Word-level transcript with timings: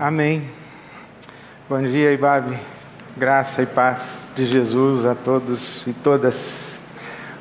Amém. 0.00 0.42
Bom 1.68 1.82
dia, 1.82 2.10
Ibabe. 2.10 2.58
Graça 3.18 3.60
e 3.60 3.66
paz 3.66 4.32
de 4.34 4.46
Jesus 4.46 5.04
a 5.04 5.14
todos 5.14 5.86
e 5.86 5.92
todas. 5.92 6.78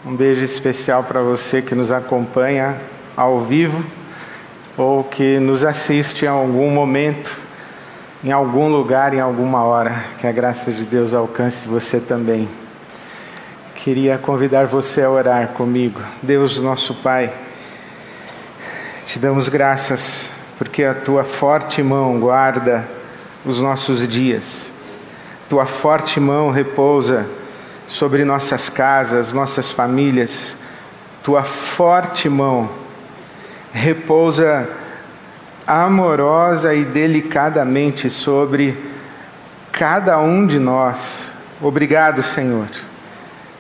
Um 0.06 0.14
beijo 0.14 0.44
especial 0.44 1.06
para 1.06 1.22
você 1.22 1.62
que 1.62 1.74
nos 1.74 1.90
acompanha 1.90 2.82
ao 3.16 3.40
vivo 3.40 3.82
ou 4.76 5.06
que 5.06 5.40
nos 5.40 5.64
assiste 5.64 6.26
em 6.26 6.28
algum 6.28 6.70
momento, 6.70 7.40
em 8.22 8.34
algum 8.34 8.68
lugar, 8.68 9.14
em 9.14 9.22
alguma 9.22 9.64
hora. 9.64 10.04
Que 10.18 10.28
a 10.28 10.32
graça 10.34 10.70
de 10.70 10.84
Deus 10.84 11.14
alcance 11.14 11.66
você 11.66 11.98
também. 11.98 12.50
Queria 13.74 14.18
convidar 14.18 14.66
você 14.66 15.02
a 15.02 15.10
orar 15.10 15.48
comigo. 15.54 16.02
Deus, 16.22 16.62
nosso 16.62 16.94
Pai, 16.96 17.34
te 19.06 19.18
damos 19.18 19.48
graças 19.48 20.30
porque 20.60 20.84
a 20.84 20.94
tua 20.94 21.24
forte 21.24 21.82
mão 21.82 22.20
guarda 22.20 22.86
os 23.46 23.62
nossos 23.62 24.06
dias. 24.06 24.70
Tua 25.48 25.66
forte 25.66 26.20
mão 26.20 26.52
repousa 26.52 27.26
sobre 27.88 28.26
nossas 28.26 28.68
casas, 28.68 29.32
nossas 29.32 29.72
famílias. 29.72 30.54
Tua 31.24 31.44
forte 31.44 32.28
mão 32.28 32.70
repousa 33.72 34.68
amorosa 35.66 36.74
e 36.76 36.84
delicadamente 36.84 38.10
sobre 38.10 38.78
cada 39.72 40.20
um 40.20 40.46
de 40.46 40.60
nós. 40.60 41.14
Obrigado, 41.62 42.22
Senhor, 42.22 42.68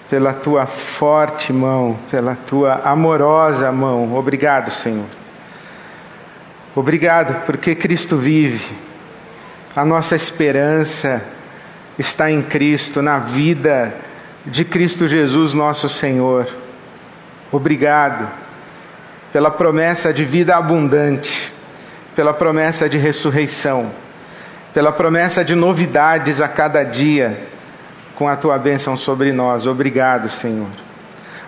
pela 0.09 0.33
tua 0.33 0.65
forte 0.65 1.53
mão, 1.53 1.97
pela 2.11 2.35
tua 2.35 2.81
amorosa 2.83 3.71
mão. 3.71 4.13
Obrigado, 4.15 4.69
Senhor. 4.69 5.18
Obrigado 6.79 7.45
porque 7.45 7.75
Cristo 7.75 8.15
vive. 8.15 8.73
A 9.75 9.83
nossa 9.83 10.15
esperança 10.15 11.21
está 11.97 12.31
em 12.31 12.41
Cristo, 12.41 13.01
na 13.01 13.19
vida 13.19 13.93
de 14.45 14.63
Cristo 14.63 15.05
Jesus, 15.05 15.53
nosso 15.53 15.89
Senhor. 15.89 16.47
Obrigado 17.51 18.29
pela 19.33 19.51
promessa 19.51 20.13
de 20.13 20.23
vida 20.23 20.55
abundante, 20.55 21.51
pela 22.15 22.33
promessa 22.33 22.87
de 22.87 22.97
ressurreição, 22.97 23.91
pela 24.73 24.93
promessa 24.93 25.43
de 25.43 25.55
novidades 25.55 26.39
a 26.39 26.47
cada 26.47 26.85
dia, 26.85 27.45
com 28.15 28.25
a 28.25 28.37
tua 28.37 28.57
bênção 28.57 28.95
sobre 28.95 29.33
nós. 29.33 29.67
Obrigado, 29.67 30.29
Senhor. 30.29 30.69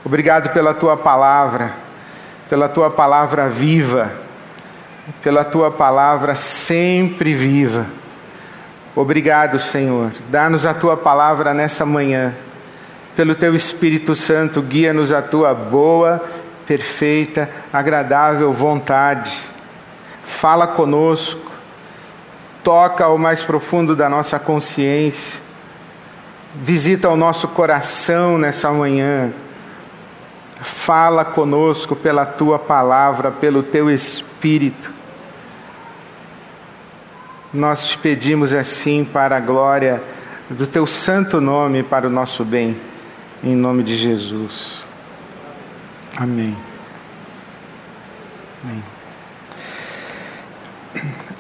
Obrigado 0.04 0.50
pela 0.50 0.74
tua 0.74 0.98
palavra, 0.98 1.72
pela 2.50 2.68
tua 2.68 2.92
palavra 2.92 3.48
viva 3.48 4.20
pela 5.22 5.44
tua 5.44 5.72
palavra 5.72 6.36
sempre 6.36 7.34
viva. 7.34 7.86
Obrigado, 8.96 9.60
Senhor. 9.60 10.12
Dá-nos 10.30 10.66
a 10.66 10.74
tua 10.74 10.98
palavra 10.98 11.54
nessa 11.54 11.86
manhã. 11.86 12.36
Pelo 13.16 13.36
teu 13.36 13.56
Espírito 13.56 14.16
Santo, 14.16 14.62
guia-nos 14.62 15.12
a 15.12 15.22
tua 15.22 15.54
boa, 15.54 16.24
perfeita, 16.66 17.50
agradável 17.72 18.52
vontade. 18.54 19.38
Fala 20.24 20.68
conosco. 20.68 21.52
Toca 22.64 23.06
ao 23.06 23.18
mais 23.18 23.44
profundo 23.44 23.96
da 23.96 24.08
nossa 24.08 24.38
consciência. 24.38 25.40
Visita 26.56 27.10
o 27.10 27.16
nosso 27.16 27.48
coração 27.48 28.38
nessa 28.38 28.72
manhã. 28.72 29.32
Fala 30.62 31.26
conosco 31.26 31.95
pela 31.95 32.26
tua 32.26 32.59
palavra, 32.59 33.31
pelo 33.31 33.64
teu 33.64 33.90
Espírito. 33.90 34.92
Nós 37.53 37.90
te 37.90 37.98
pedimos 37.98 38.53
assim 38.53 39.03
para 39.03 39.36
a 39.36 39.40
glória 39.40 40.02
do 40.50 40.66
teu 40.68 40.88
santo 40.88 41.42
nome, 41.42 41.84
para 41.84 42.08
o 42.08 42.09
nosso 42.09 42.45
bem, 42.45 42.80
em 43.44 43.56
nome 43.56 43.84
de 43.84 43.95
Jesus. 43.95 44.84
Amém. 46.18 46.56
Amém. 48.63 48.84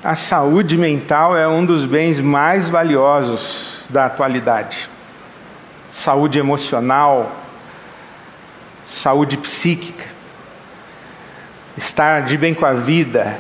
A 0.03 0.15
saúde 0.15 0.77
mental 0.77 1.37
é 1.37 1.47
um 1.47 1.63
dos 1.63 1.85
bens 1.85 2.19
mais 2.19 2.67
valiosos 2.67 3.77
da 3.87 4.07
atualidade. 4.07 4.89
Saúde 5.89 6.39
emocional, 6.39 7.40
saúde 8.85 9.37
psíquica, 9.37 10.05
estar 11.77 12.23
de 12.23 12.37
bem 12.37 12.53
com 12.53 12.65
a 12.65 12.73
vida, 12.73 13.39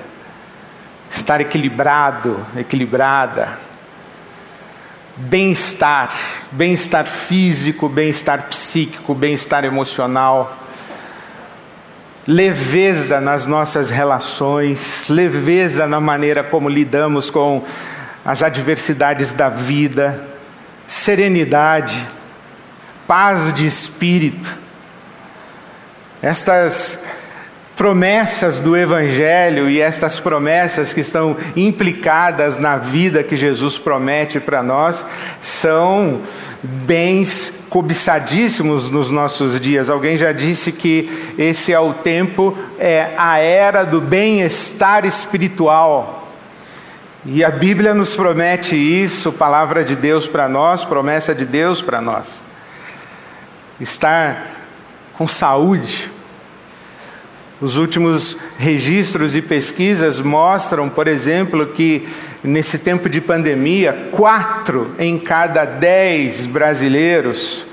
estar 1.09 1.41
equilibrado, 1.41 2.45
equilibrada, 2.55 3.59
bem-estar, 5.17 6.11
bem-estar 6.51 7.05
físico, 7.05 7.89
bem-estar 7.89 8.47
psíquico, 8.49 9.13
bem-estar 9.13 9.65
emocional, 9.65 10.57
leveza 12.25 13.19
nas 13.19 13.45
nossas 13.45 13.89
relações, 13.89 15.05
leveza 15.09 15.85
na 15.87 15.99
maneira 15.99 16.43
como 16.43 16.69
lidamos 16.69 17.29
com 17.29 17.63
as 18.23 18.43
adversidades 18.43 19.33
da 19.33 19.49
vida, 19.49 20.27
serenidade, 20.87 22.07
paz 23.07 23.53
de 23.53 23.65
espírito. 23.65 24.60
Estas 26.21 27.03
promessas 27.75 28.59
do 28.59 28.77
Evangelho 28.77 29.67
e 29.67 29.81
estas 29.81 30.19
promessas 30.19 30.93
que 30.93 30.99
estão 30.99 31.35
implicadas 31.55 32.59
na 32.59 32.77
vida 32.77 33.23
que 33.23 33.35
Jesus 33.35 33.77
promete 33.77 34.39
para 34.39 34.61
nós 34.61 35.03
são 35.41 36.21
bens 36.61 37.51
cobiçadíssimos 37.69 38.91
nos 38.91 39.09
nossos 39.09 39.59
dias. 39.59 39.89
Alguém 39.89 40.15
já 40.15 40.31
disse 40.31 40.71
que 40.71 41.33
esse 41.39 41.73
é 41.73 41.79
o 41.79 41.93
tempo, 41.93 42.55
é 42.77 43.13
a 43.17 43.39
era 43.39 43.83
do 43.83 43.99
bem-estar 43.99 45.05
espiritual. 45.05 46.31
E 47.25 47.43
a 47.43 47.49
Bíblia 47.49 47.95
nos 47.95 48.15
promete 48.15 48.75
isso, 48.75 49.31
palavra 49.31 49.83
de 49.83 49.95
Deus 49.95 50.27
para 50.27 50.47
nós, 50.47 50.83
promessa 50.83 51.33
de 51.33 51.45
Deus 51.45 51.81
para 51.81 51.99
nós. 52.01 52.43
Estar 53.79 54.47
com 55.17 55.27
saúde, 55.27 56.10
os 57.61 57.77
últimos 57.77 58.35
registros 58.57 59.35
e 59.35 59.41
pesquisas 59.41 60.19
mostram, 60.19 60.89
por 60.89 61.07
exemplo, 61.07 61.67
que 61.67 62.09
nesse 62.43 62.79
tempo 62.79 63.07
de 63.07 63.21
pandemia, 63.21 64.09
quatro 64.11 64.95
em 64.97 65.19
cada 65.19 65.63
dez 65.63 66.47
brasileiros, 66.47 67.67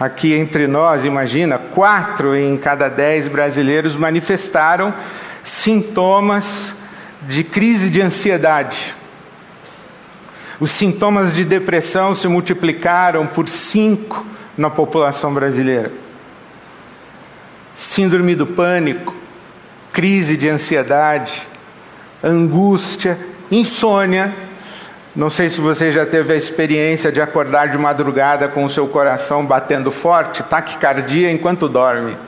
aqui 0.00 0.32
entre 0.32 0.66
nós, 0.66 1.04
imagina, 1.04 1.58
quatro 1.58 2.34
em 2.34 2.56
cada 2.56 2.88
dez 2.88 3.28
brasileiros 3.28 3.96
manifestaram 3.96 4.94
sintomas 5.44 6.72
de 7.28 7.44
crise 7.44 7.90
de 7.90 8.00
ansiedade. 8.00 8.94
Os 10.58 10.70
sintomas 10.70 11.34
de 11.34 11.44
depressão 11.44 12.14
se 12.14 12.26
multiplicaram 12.26 13.26
por 13.26 13.46
cinco 13.46 14.24
na 14.56 14.70
população 14.70 15.34
brasileira. 15.34 16.07
Síndrome 17.78 18.34
do 18.34 18.44
pânico, 18.44 19.14
crise 19.92 20.36
de 20.36 20.48
ansiedade, 20.48 21.46
angústia, 22.20 23.16
insônia. 23.52 24.34
Não 25.14 25.30
sei 25.30 25.48
se 25.48 25.60
você 25.60 25.92
já 25.92 26.04
teve 26.04 26.32
a 26.32 26.36
experiência 26.36 27.12
de 27.12 27.20
acordar 27.20 27.68
de 27.68 27.78
madrugada 27.78 28.48
com 28.48 28.64
o 28.64 28.68
seu 28.68 28.88
coração 28.88 29.46
batendo 29.46 29.92
forte, 29.92 30.42
taquicardia 30.42 31.30
enquanto 31.30 31.68
dorme. 31.68 32.18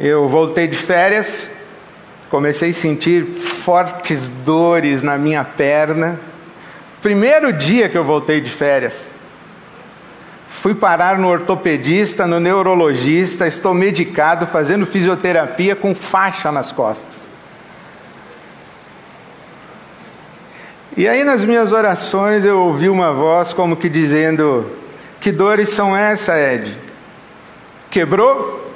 Eu 0.00 0.26
voltei 0.26 0.66
de 0.66 0.78
férias, 0.78 1.50
comecei 2.30 2.70
a 2.70 2.74
sentir 2.74 3.26
fortes 3.26 4.30
dores 4.30 5.02
na 5.02 5.18
minha 5.18 5.44
perna. 5.44 6.18
Primeiro 7.02 7.52
dia 7.52 7.90
que 7.90 7.98
eu 7.98 8.04
voltei 8.04 8.40
de 8.40 8.50
férias. 8.50 9.17
Fui 10.48 10.74
parar 10.74 11.18
no 11.18 11.28
ortopedista, 11.28 12.26
no 12.26 12.40
neurologista, 12.40 13.46
estou 13.46 13.74
medicado, 13.74 14.46
fazendo 14.46 14.86
fisioterapia 14.86 15.76
com 15.76 15.94
faixa 15.94 16.50
nas 16.50 16.72
costas. 16.72 17.28
E 20.96 21.06
aí 21.06 21.22
nas 21.22 21.44
minhas 21.44 21.72
orações 21.72 22.44
eu 22.44 22.58
ouvi 22.58 22.88
uma 22.88 23.12
voz 23.12 23.52
como 23.52 23.76
que 23.76 23.88
dizendo: 23.88 24.68
Que 25.20 25.30
dores 25.30 25.68
são 25.68 25.96
essas, 25.96 26.36
Ed? 26.36 26.76
Quebrou? 27.90 28.66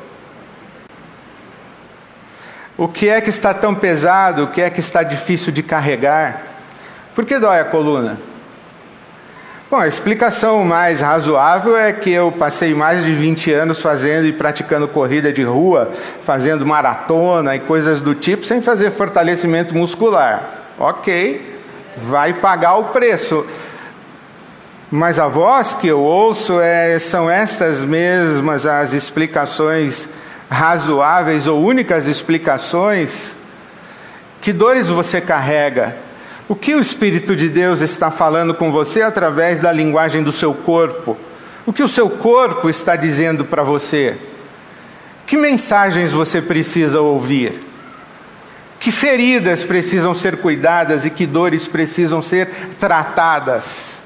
O 2.77 2.87
que 2.87 3.09
é 3.09 3.21
que 3.21 3.31
está 3.31 3.53
tão 3.53 3.75
pesado? 3.75 4.45
O 4.45 4.47
que 4.49 4.61
é 4.61 4.71
que 4.71 4.81
está 4.81 5.03
difícil 5.03 5.53
de 5.53 5.63
carregar? 5.63 6.43
Por 7.15 7.25
que 7.25 7.39
dói 7.39 7.61
a 7.61 7.65
coluna? 7.65 8.32
Bom, 9.73 9.79
a 9.79 9.89
explicação 9.89 10.67
mais 10.67 11.01
razoável 11.01 11.79
é 11.79 11.95
que 11.95 12.11
eu 12.11 12.31
passei 12.31 12.75
mais 12.75 13.03
de 13.03 13.15
20 13.15 13.55
anos 13.55 13.81
fazendo 13.81 14.27
e 14.27 14.33
praticando 14.35 14.87
corrida 14.87 15.33
de 15.33 15.43
rua, 15.43 15.91
fazendo 16.23 16.67
maratona 16.67 17.57
e 17.57 17.61
coisas 17.61 17.99
do 17.99 18.15
tipo, 18.15 18.45
sem 18.45 18.61
fazer 18.61 18.91
fortalecimento 18.91 19.75
muscular. 19.75 20.75
Ok, 20.79 21.59
vai 21.97 22.35
pagar 22.35 22.77
o 22.77 22.85
preço. 22.89 23.47
Mas 24.91 25.19
a 25.19 25.27
voz 25.27 25.73
que 25.73 25.89
eu 25.89 26.01
ouço 26.01 26.61
é, 26.61 26.99
são 26.99 27.31
estas 27.31 27.83
mesmas 27.83 28.67
as 28.67 28.93
explicações 28.93 30.07
razoáveis 30.51 31.47
ou 31.47 31.65
únicas 31.65 32.07
explicações. 32.07 33.35
Que 34.39 34.53
dores 34.53 34.91
você 34.91 35.19
carrega? 35.19 36.12
O 36.53 36.55
que 36.55 36.75
o 36.75 36.81
Espírito 36.81 37.35
de 37.35 37.49
Deus 37.49 37.81
está 37.81 38.11
falando 38.11 38.53
com 38.53 38.71
você 38.71 39.01
através 39.01 39.59
da 39.59 39.73
linguagem 39.73 40.23
do 40.23 40.31
seu 40.31 40.53
corpo? 40.53 41.17
O 41.65 41.73
que 41.73 41.83
o 41.83 41.89
seu 41.89 42.11
corpo 42.11 42.69
está 42.69 42.95
dizendo 42.95 43.47
para 43.47 43.63
você? 43.63 44.19
Que 45.25 45.35
mensagens 45.35 46.13
você 46.13 46.43
precisa 46.43 47.01
ouvir? 47.01 47.59
Que 48.79 48.93
feridas 48.93 49.65
precisam 49.65 50.15
ser 50.15 50.43
cuidadas 50.43 51.07
e 51.07 51.11
que 51.11 51.25
dores 51.25 51.67
precisam 51.67 52.21
ser 52.21 52.51
tratadas? 52.79 53.97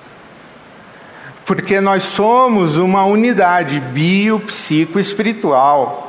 Porque 1.44 1.80
nós 1.80 2.04
somos 2.04 2.76
uma 2.76 3.04
unidade 3.06 3.80
bio, 3.80 4.38
psico, 4.38 5.00
espiritual. 5.00 6.05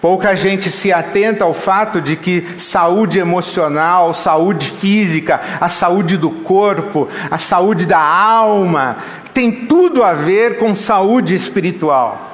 Pouca 0.00 0.34
gente 0.34 0.70
se 0.70 0.90
atenta 0.90 1.44
ao 1.44 1.52
fato 1.52 2.00
de 2.00 2.16
que 2.16 2.46
saúde 2.56 3.18
emocional, 3.18 4.14
saúde 4.14 4.70
física, 4.70 5.40
a 5.60 5.68
saúde 5.68 6.16
do 6.16 6.30
corpo, 6.30 7.06
a 7.30 7.36
saúde 7.36 7.84
da 7.84 8.00
alma, 8.00 8.96
tem 9.34 9.66
tudo 9.66 10.02
a 10.02 10.14
ver 10.14 10.58
com 10.58 10.74
saúde 10.74 11.34
espiritual. 11.34 12.30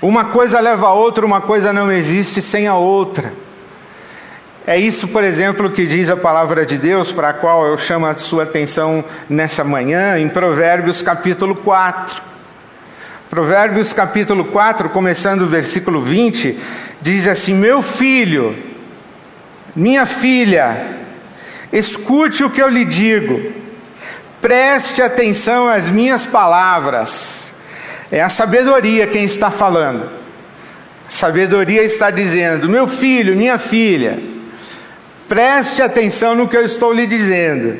Uma 0.00 0.24
coisa 0.24 0.58
leva 0.58 0.88
a 0.88 0.92
outra, 0.92 1.24
uma 1.24 1.40
coisa 1.40 1.72
não 1.72 1.90
existe 1.92 2.42
sem 2.42 2.66
a 2.66 2.74
outra. 2.74 3.32
É 4.66 4.76
isso, 4.76 5.06
por 5.06 5.22
exemplo, 5.22 5.70
que 5.70 5.86
diz 5.86 6.10
a 6.10 6.16
palavra 6.16 6.66
de 6.66 6.78
Deus, 6.78 7.12
para 7.12 7.28
a 7.28 7.32
qual 7.32 7.64
eu 7.66 7.78
chamo 7.78 8.06
a 8.06 8.16
sua 8.16 8.42
atenção 8.42 9.04
nessa 9.28 9.62
manhã, 9.62 10.18
em 10.18 10.28
Provérbios 10.28 11.00
capítulo 11.00 11.54
4. 11.54 12.31
Provérbios 13.32 13.94
capítulo 13.94 14.44
4, 14.44 14.90
começando 14.90 15.40
o 15.40 15.46
versículo 15.46 16.02
20, 16.02 16.54
diz 17.00 17.26
assim: 17.26 17.54
Meu 17.54 17.80
filho, 17.80 18.54
minha 19.74 20.04
filha, 20.04 20.98
escute 21.72 22.44
o 22.44 22.50
que 22.50 22.60
eu 22.60 22.68
lhe 22.68 22.84
digo, 22.84 23.40
preste 24.42 25.00
atenção 25.00 25.66
às 25.66 25.88
minhas 25.88 26.26
palavras. 26.26 27.50
É 28.10 28.20
a 28.20 28.28
sabedoria 28.28 29.06
quem 29.06 29.24
está 29.24 29.50
falando. 29.50 30.04
A 31.08 31.10
sabedoria 31.10 31.82
está 31.82 32.10
dizendo: 32.10 32.68
Meu 32.68 32.86
filho, 32.86 33.34
minha 33.34 33.56
filha, 33.56 34.22
preste 35.26 35.80
atenção 35.80 36.34
no 36.34 36.46
que 36.46 36.56
eu 36.58 36.64
estou 36.66 36.92
lhe 36.92 37.06
dizendo. 37.06 37.78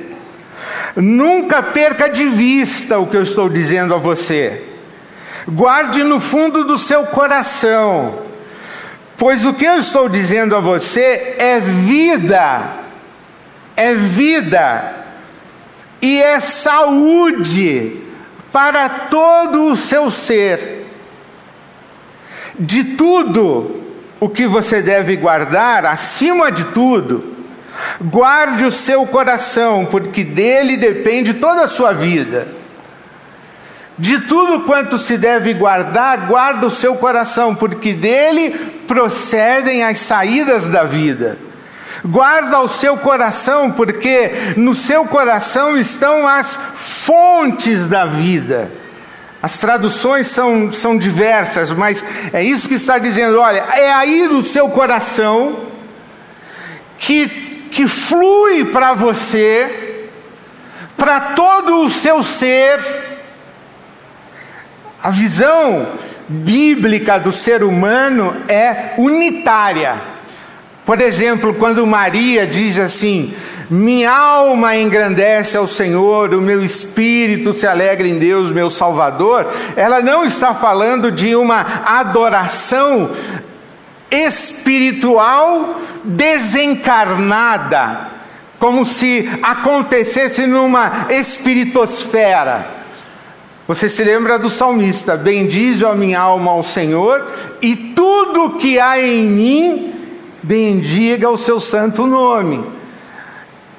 Nunca 0.97 1.63
perca 1.63 2.09
de 2.09 2.25
vista 2.25 2.99
o 2.99 3.07
que 3.07 3.19
eu 3.19 3.23
estou 3.23 3.51
dizendo 3.51 3.95
a 3.95 3.99
você 3.99 4.72
guarde 5.47 6.05
no 6.05 6.21
fundo 6.21 6.65
do 6.65 6.79
seu 6.79 7.07
coração, 7.07 8.23
pois 9.17 9.45
o 9.45 9.55
que 9.55 9.65
eu 9.65 9.79
estou 9.79 10.09
dizendo 10.09 10.55
a 10.57 10.61
você 10.61 11.37
é 11.39 11.61
vida, 11.61 12.63
é 13.77 13.95
vida 13.95 14.95
e 16.01 16.23
é 16.23 16.41
saúde 16.41 18.01
para 18.53 18.89
todo 18.89 19.67
o 19.67 19.77
seu 19.77 20.11
ser. 20.11 20.87
De 22.59 22.85
tudo 22.85 23.83
o 24.21 24.29
que 24.29 24.47
você 24.47 24.83
deve 24.83 25.17
guardar, 25.17 25.87
acima 25.87 26.53
de 26.53 26.65
tudo, 26.67 27.37
guarde 28.01 28.65
o 28.65 28.71
seu 28.71 29.07
coração, 29.07 29.87
porque 29.87 30.23
dele 30.23 30.77
depende 30.77 31.35
toda 31.35 31.63
a 31.63 31.69
sua 31.69 31.93
vida. 31.93 32.62
De 33.99 34.21
tudo 34.21 34.61
quanto 34.61 34.97
se 34.97 35.19
deve 35.19 35.53
guardar, 35.53 36.27
guarda 36.27 36.67
o 36.67 36.71
seu 36.71 36.97
coração, 36.97 37.55
porque 37.55 37.93
dele 37.93 38.51
procedem 38.87 39.85
as 39.85 39.99
saídas 39.99 40.67
da 40.67 40.85
vida. 40.85 41.39
Guarda 42.05 42.59
o 42.61 42.69
seu 42.69 42.97
coração, 42.97 43.71
porque 43.71 44.55
no 44.57 44.75
seu 44.75 45.05
coração 45.07 45.79
estão 45.79 46.27
as 46.27 46.59
fontes 46.75 47.87
da 47.87 48.07
vida. 48.07 48.71
As 49.43 49.59
traduções 49.59 50.29
são, 50.29 50.73
são 50.73 50.97
diversas, 50.97 51.73
mas 51.73 52.03
é 52.33 52.43
isso 52.43 52.69
que 52.69 52.75
está 52.75 52.99
dizendo: 52.99 53.39
olha, 53.39 53.65
é 53.75 53.93
aí 53.93 54.27
no 54.27 54.43
seu 54.43 54.69
coração 54.69 55.67
que, 56.97 57.29
que 57.71 57.87
flui 57.87 58.65
para 58.65 58.95
você, 58.95 60.09
para 60.97 61.21
todo 61.21 61.85
o 61.85 61.91
seu 61.91 62.23
ser, 62.23 62.81
a 65.03 65.11
visão 65.11 65.89
bíblica 66.29 67.19
do 67.19 67.33
ser 67.33 67.65
humano 67.65 68.37
é 68.47 68.95
unitária. 68.97 70.01
Por 70.85 71.01
exemplo, 71.01 71.55
quando 71.55 71.87
Maria 71.87 72.47
diz 72.47 72.79
assim: 72.79 73.35
Minha 73.69 74.13
alma 74.13 74.77
engrandece 74.77 75.57
ao 75.57 75.67
Senhor, 75.67 76.33
o 76.33 76.41
meu 76.41 76.63
espírito 76.63 77.53
se 77.53 77.67
alegra 77.67 78.07
em 78.07 78.19
Deus, 78.19 78.53
meu 78.53 78.71
Salvador, 78.71 79.53
ela 79.75 80.01
não 80.01 80.25
está 80.25 80.55
falando 80.55 81.11
de 81.11 81.35
uma 81.35 81.83
adoração 81.85 83.11
espiritual 84.09 85.81
desencarnada, 86.05 88.09
como 88.59 88.87
se 88.87 89.29
acontecesse 89.43 90.47
numa 90.47 91.07
espiritosfera. 91.11 92.82
Você 93.67 93.89
se 93.89 94.03
lembra 94.03 94.39
do 94.39 94.51
salmista: 94.51 95.17
Bendize 95.17 95.85
a 95.85 95.95
minha 95.95 96.21
alma 96.21 96.51
ao 96.51 96.63
Senhor, 96.63 97.31
e 97.61 97.77
tudo 97.77 98.57
que 98.59 98.79
há 98.79 99.01
em 99.01 99.25
mim, 99.25 99.95
bendiga 100.43 101.31
o 101.31 101.39
seu 101.39 101.61
santo 101.61 102.07
nome. 102.07 102.65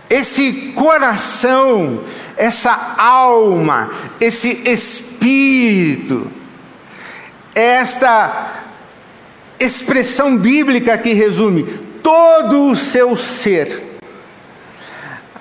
Esse 0.10 0.74
coração, 0.76 2.02
essa 2.38 2.96
alma, 2.98 3.92
esse 4.22 4.62
espírito, 4.66 6.28
esta 7.54 8.64
expressão 9.60 10.38
bíblica 10.38 10.98
que 10.98 11.14
resume 11.14 11.64
todo 12.02 12.70
o 12.70 12.76
seu 12.76 13.16
ser. 13.16 13.92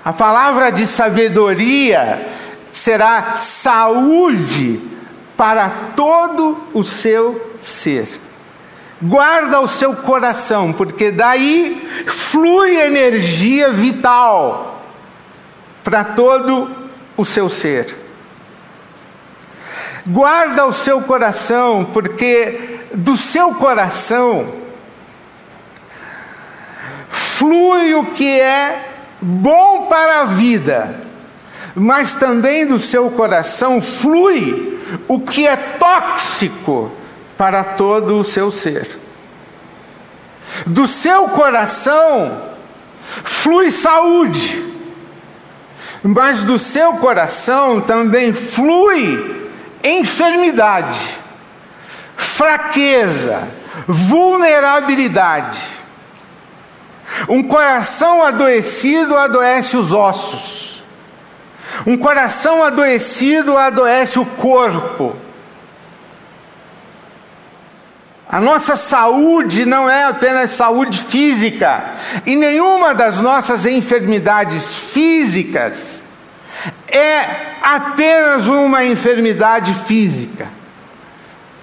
A 0.03 0.11
palavra 0.11 0.69
de 0.69 0.85
sabedoria 0.85 2.25
será 2.73 3.37
saúde 3.37 4.81
para 5.37 5.69
todo 5.95 6.57
o 6.73 6.83
seu 6.83 7.55
ser. 7.61 8.07
Guarda 9.01 9.59
o 9.59 9.67
seu 9.67 9.95
coração, 9.95 10.73
porque 10.73 11.11
daí 11.11 11.87
flui 12.07 12.75
energia 12.75 13.71
vital 13.71 14.81
para 15.83 16.03
todo 16.03 16.71
o 17.15 17.23
seu 17.23 17.49
ser. 17.49 17.95
Guarda 20.07 20.65
o 20.65 20.73
seu 20.73 21.01
coração, 21.01 21.85
porque 21.93 22.79
do 22.93 23.15
seu 23.15 23.55
coração 23.55 24.53
flui 27.09 27.93
o 27.93 28.05
que 28.05 28.39
é 28.39 28.89
bom 29.21 29.87
para 29.87 30.21
a 30.21 30.25
vida 30.25 31.12
mas 31.75 32.13
também 32.13 32.65
do 32.65 32.79
seu 32.79 33.11
coração 33.11 33.81
flui 33.81 34.79
o 35.07 35.19
que 35.19 35.47
é 35.47 35.55
tóxico 35.55 36.91
para 37.37 37.63
todo 37.63 38.19
o 38.19 38.23
seu 38.23 38.51
ser. 38.51 38.99
Do 40.65 40.87
seu 40.87 41.29
coração 41.29 42.53
flui 43.23 43.71
saúde, 43.71 44.63
mas 46.03 46.43
do 46.43 46.59
seu 46.59 46.93
coração 46.97 47.81
também 47.81 48.33
flui 48.33 49.49
enfermidade, 49.83 50.99
fraqueza, 52.15 53.47
vulnerabilidade. 53.87 55.59
Um 57.27 57.43
coração 57.43 58.23
adoecido 58.23 59.17
adoece 59.17 59.77
os 59.77 59.91
ossos. 59.91 60.72
Um 61.85 61.97
coração 61.97 62.63
adoecido 62.63 63.57
adoece 63.57 64.19
o 64.19 64.25
corpo. 64.25 65.15
A 68.33 68.39
nossa 68.39 68.75
saúde 68.75 69.65
não 69.65 69.87
é 69.87 70.05
apenas 70.05 70.53
saúde 70.53 70.97
física, 70.97 71.83
e 72.25 72.35
nenhuma 72.35 72.95
das 72.95 73.21
nossas 73.21 73.65
enfermidades 73.65 74.75
físicas 74.75 76.01
é 76.87 77.25
apenas 77.61 78.47
uma 78.47 78.83
enfermidade 78.85 79.75
física, 79.85 80.47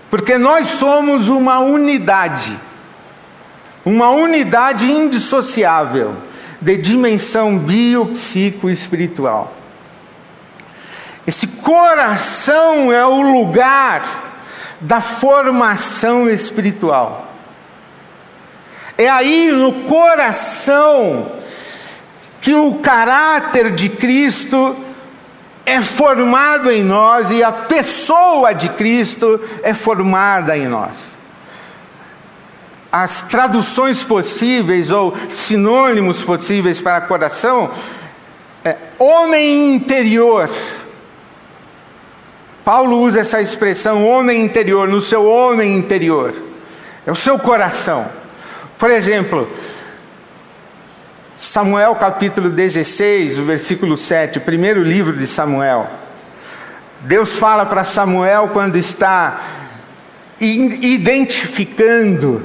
porque 0.08 0.38
nós 0.38 0.68
somos 0.68 1.28
uma 1.28 1.58
unidade, 1.58 2.56
uma 3.84 4.10
unidade 4.10 4.90
indissociável 4.90 6.14
de 6.60 6.76
dimensão 6.76 7.58
biopsico-espiritual. 7.58 9.59
Esse 11.26 11.46
coração 11.46 12.92
é 12.92 13.04
o 13.06 13.20
lugar 13.20 14.30
da 14.80 15.00
formação 15.00 16.28
espiritual. 16.28 17.28
É 18.96 19.08
aí 19.08 19.50
no 19.52 19.72
coração 19.84 21.30
que 22.40 22.54
o 22.54 22.74
caráter 22.74 23.70
de 23.70 23.88
Cristo 23.88 24.76
é 25.64 25.80
formado 25.80 26.70
em 26.70 26.82
nós 26.82 27.30
e 27.30 27.44
a 27.44 27.52
pessoa 27.52 28.52
de 28.52 28.68
Cristo 28.70 29.40
é 29.62 29.74
formada 29.74 30.56
em 30.56 30.66
nós. 30.66 31.14
As 32.90 33.22
traduções 33.22 34.02
possíveis 34.02 34.90
ou 34.90 35.16
sinônimos 35.28 36.24
possíveis 36.24 36.80
para 36.80 37.02
coração 37.02 37.70
é 38.64 38.76
homem 38.98 39.74
interior. 39.74 40.50
Paulo 42.64 43.00
usa 43.00 43.20
essa 43.20 43.40
expressão 43.40 44.04
homem 44.06 44.44
interior, 44.44 44.88
no 44.88 45.00
seu 45.00 45.26
homem 45.26 45.76
interior. 45.76 46.34
É 47.06 47.10
o 47.10 47.16
seu 47.16 47.38
coração. 47.38 48.06
Por 48.78 48.90
exemplo, 48.90 49.48
Samuel 51.38 51.94
capítulo 51.96 52.50
16, 52.50 53.38
o 53.38 53.44
versículo 53.44 53.96
7, 53.96 54.36
o 54.38 54.42
primeiro 54.42 54.82
livro 54.82 55.16
de 55.16 55.26
Samuel. 55.26 55.88
Deus 57.00 57.38
fala 57.38 57.64
para 57.64 57.84
Samuel 57.84 58.50
quando 58.52 58.76
está 58.76 59.40
identificando 60.38 62.42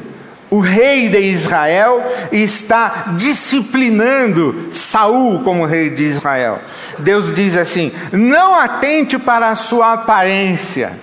o 0.55 0.61
rei 0.61 1.09
de 1.09 1.19
Israel 1.19 2.01
está 2.31 3.07
disciplinando 3.17 4.69
Saul 4.71 5.43
como 5.43 5.65
rei 5.65 5.89
de 5.89 6.03
Israel. 6.03 6.61
Deus 6.97 7.35
diz 7.35 7.57
assim: 7.57 7.91
"Não 8.13 8.55
atente 8.55 9.19
para 9.19 9.49
a 9.49 9.55
sua 9.57 9.91
aparência, 9.91 10.97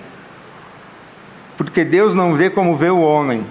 porque 1.55 1.85
Deus 1.85 2.15
não 2.15 2.33
vê 2.33 2.49
como 2.49 2.75
vê 2.75 2.89
o 2.89 3.01
homem. 3.01 3.45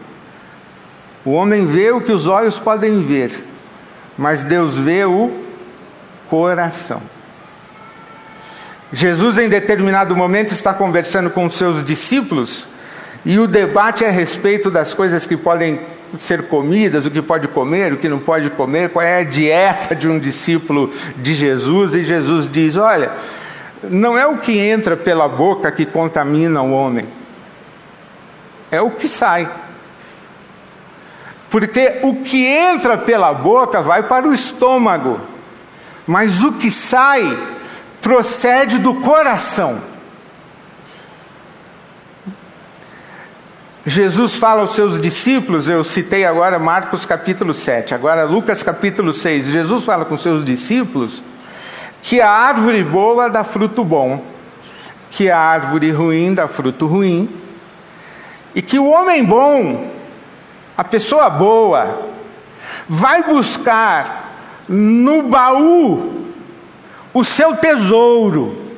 O 1.24 1.30
homem 1.30 1.66
vê 1.66 1.92
o 1.92 2.00
que 2.00 2.10
os 2.10 2.26
olhos 2.26 2.58
podem 2.58 3.00
ver, 3.04 3.30
mas 4.18 4.42
Deus 4.42 4.76
vê 4.76 5.04
o 5.04 5.30
coração. 6.28 7.00
Jesus, 8.92 9.38
em 9.38 9.48
determinado 9.48 10.16
momento, 10.16 10.52
está 10.52 10.74
conversando 10.74 11.30
com 11.30 11.48
seus 11.48 11.84
discípulos 11.84 12.66
e 13.24 13.38
o 13.38 13.46
debate 13.46 14.04
é 14.04 14.08
a 14.08 14.10
respeito 14.10 14.68
das 14.68 14.92
coisas 14.92 15.24
que 15.26 15.36
podem 15.36 15.91
ser 16.18 16.48
comidas, 16.48 17.06
o 17.06 17.10
que 17.10 17.22
pode 17.22 17.48
comer, 17.48 17.92
o 17.92 17.96
que 17.96 18.08
não 18.08 18.18
pode 18.18 18.50
comer, 18.50 18.90
qual 18.90 19.04
é 19.04 19.20
a 19.20 19.24
dieta 19.24 19.94
de 19.94 20.08
um 20.08 20.18
discípulo 20.18 20.92
de 21.16 21.34
Jesus. 21.34 21.94
E 21.94 22.04
Jesus 22.04 22.50
diz: 22.50 22.76
Olha, 22.76 23.12
não 23.82 24.16
é 24.16 24.26
o 24.26 24.38
que 24.38 24.58
entra 24.58 24.96
pela 24.96 25.28
boca 25.28 25.72
que 25.72 25.86
contamina 25.86 26.62
o 26.62 26.72
homem, 26.72 27.06
é 28.70 28.80
o 28.80 28.90
que 28.90 29.08
sai. 29.08 29.48
Porque 31.50 31.98
o 32.02 32.16
que 32.22 32.46
entra 32.46 32.96
pela 32.96 33.34
boca 33.34 33.82
vai 33.82 34.02
para 34.04 34.26
o 34.26 34.32
estômago, 34.32 35.20
mas 36.06 36.42
o 36.42 36.52
que 36.52 36.70
sai 36.70 37.38
procede 38.00 38.78
do 38.78 38.94
coração. 38.94 39.91
Jesus 43.84 44.36
fala 44.36 44.60
aos 44.60 44.74
seus 44.74 45.00
discípulos, 45.00 45.68
eu 45.68 45.82
citei 45.82 46.24
agora 46.24 46.58
Marcos 46.58 47.04
capítulo 47.04 47.52
7, 47.52 47.94
agora 47.94 48.24
Lucas 48.24 48.62
capítulo 48.62 49.12
6. 49.12 49.46
Jesus 49.46 49.84
fala 49.84 50.04
com 50.04 50.16
seus 50.16 50.44
discípulos 50.44 51.22
que 52.00 52.20
a 52.20 52.30
árvore 52.30 52.84
boa 52.84 53.28
dá 53.28 53.42
fruto 53.42 53.84
bom, 53.84 54.24
que 55.10 55.30
a 55.30 55.38
árvore 55.38 55.90
ruim 55.90 56.32
dá 56.32 56.46
fruto 56.46 56.86
ruim, 56.86 57.28
e 58.54 58.62
que 58.62 58.78
o 58.78 58.88
homem 58.88 59.24
bom 59.24 59.90
a 60.76 60.84
pessoa 60.84 61.28
boa, 61.28 62.08
vai 62.88 63.22
buscar 63.22 64.32
no 64.68 65.24
baú 65.24 66.26
o 67.12 67.22
seu 67.22 67.56
tesouro 67.56 68.72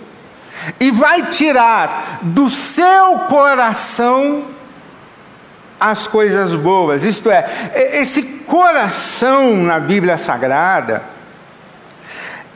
e 0.81 0.91
vai 0.91 1.27
tirar 1.27 2.21
do 2.23 2.49
seu 2.49 3.21
coração 3.21 4.54
as 5.79 6.07
coisas 6.07 6.55
boas. 6.55 7.05
Isto 7.05 7.31
é, 7.31 7.71
esse 8.01 8.23
coração 8.23 9.57
na 9.57 9.79
Bíblia 9.79 10.17
Sagrada 10.17 11.03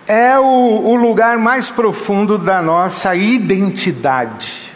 é 0.06 0.38
o, 0.38 0.42
o 0.44 0.94
lugar 0.96 1.36
mais 1.36 1.70
profundo 1.70 2.38
da 2.38 2.62
nossa 2.62 3.14
identidade. 3.14 4.72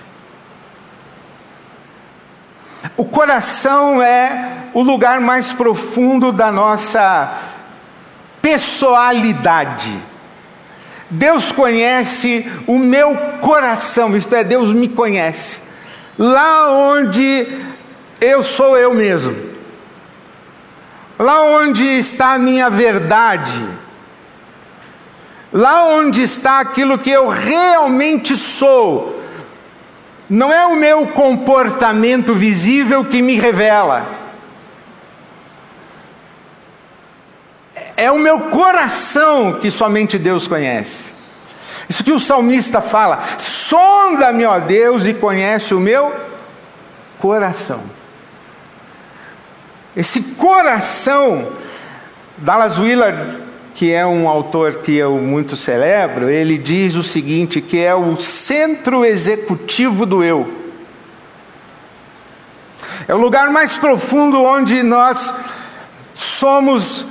O 2.97 3.05
coração 3.05 4.03
é 4.03 4.69
o 4.75 4.83
lugar 4.83 5.21
mais 5.21 5.53
profundo 5.53 6.33
da 6.33 6.53
nossa 6.53 7.33
pessoalidade. 8.43 9.99
Deus 11.09 11.53
conhece 11.53 12.51
o 12.67 12.79
meu 12.79 13.17
coração, 13.41 14.17
isto 14.17 14.35
é, 14.35 14.43
Deus 14.43 14.73
me 14.73 14.89
conhece. 14.89 15.59
Lá 16.19 16.71
onde 16.71 17.47
eu 18.23 18.43
sou 18.43 18.79
eu 18.79 18.95
mesmo. 18.95 19.53
Lá 21.19 21.43
onde 21.43 21.85
está 21.85 22.35
a 22.35 22.39
minha 22.39 22.71
verdade. 22.71 23.69
Lá 25.53 25.85
onde 25.85 26.23
está 26.23 26.61
aquilo 26.61 26.97
que 26.97 27.11
eu 27.11 27.29
realmente 27.29 28.37
sou 28.37 29.21
não 30.31 30.51
é 30.51 30.65
o 30.67 30.77
meu 30.77 31.09
comportamento 31.09 32.35
visível 32.35 33.05
que 33.05 33.21
me 33.21 33.37
revela. 33.37 34.07
É 37.95 38.11
o 38.11 38.19
meu 38.19 38.41
coração 38.41 39.59
que 39.61 39.71
somente 39.71 40.19
Deus 40.19 40.49
conhece. 40.49 41.13
Isso 41.87 42.03
que 42.03 42.13
o 42.13 42.19
salmista 42.19 42.81
fala: 42.81 43.23
sonda-me, 43.39 44.47
ó 44.47 44.59
Deus, 44.59 45.05
e 45.05 45.13
conhece 45.13 45.75
o 45.75 45.81
meu 45.81 46.15
coração. 47.19 47.83
Esse 49.97 50.21
coração, 50.35 51.53
Dallas 52.39 52.79
Willard 52.79 53.43
que 53.75 53.91
é 53.91 54.07
um 54.07 54.29
autor 54.29 54.77
que 54.77 54.95
eu 54.95 55.17
muito 55.19 55.57
celebro, 55.57 56.29
ele 56.29 56.59
diz 56.59 56.95
o 56.95 57.03
seguinte: 57.03 57.61
que 57.61 57.79
é 57.79 57.95
o 57.95 58.21
centro 58.21 59.05
executivo 59.05 60.05
do 60.05 60.23
eu. 60.23 60.61
É 63.09 63.15
o 63.15 63.19
lugar 63.19 63.51
mais 63.51 63.77
profundo 63.77 64.43
onde 64.43 64.83
nós 64.83 65.33
somos 66.15 67.07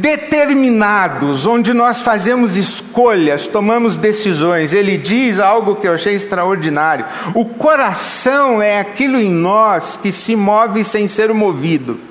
determinados, 0.00 1.46
onde 1.46 1.72
nós 1.72 2.00
fazemos 2.00 2.56
escolhas, 2.56 3.46
tomamos 3.46 3.96
decisões. 3.96 4.72
Ele 4.72 4.96
diz 4.96 5.40
algo 5.40 5.76
que 5.76 5.86
eu 5.86 5.94
achei 5.94 6.14
extraordinário: 6.14 7.04
o 7.34 7.44
coração 7.44 8.60
é 8.60 8.80
aquilo 8.80 9.16
em 9.16 9.30
nós 9.30 9.96
que 9.96 10.12
se 10.12 10.36
move 10.36 10.84
sem 10.84 11.06
ser 11.06 11.32
movido 11.32 12.10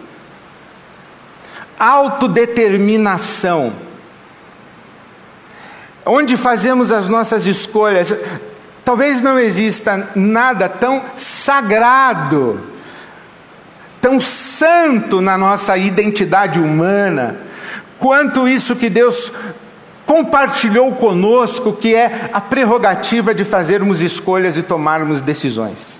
autodeterminação, 1.79 3.71
onde 6.05 6.35
fazemos 6.35 6.91
as 6.91 7.07
nossas 7.07 7.47
escolhas. 7.47 8.13
Talvez 8.83 9.21
não 9.21 9.39
exista 9.39 10.09
nada 10.13 10.67
tão 10.67 11.01
sagrado, 11.15 12.59
tão 14.01 14.19
santo 14.19 15.21
na 15.21 15.37
nossa 15.37 15.77
identidade 15.77 16.59
humana, 16.59 17.37
quanto 17.99 18.47
isso 18.47 18.75
que 18.75 18.89
Deus 18.89 19.31
compartilhou 20.05 20.95
conosco, 20.95 21.73
que 21.73 21.93
é 21.93 22.29
a 22.33 22.41
prerrogativa 22.41 23.31
de 23.33 23.45
fazermos 23.45 24.01
escolhas 24.01 24.57
e 24.57 24.63
tomarmos 24.63 25.21
decisões. 25.21 25.99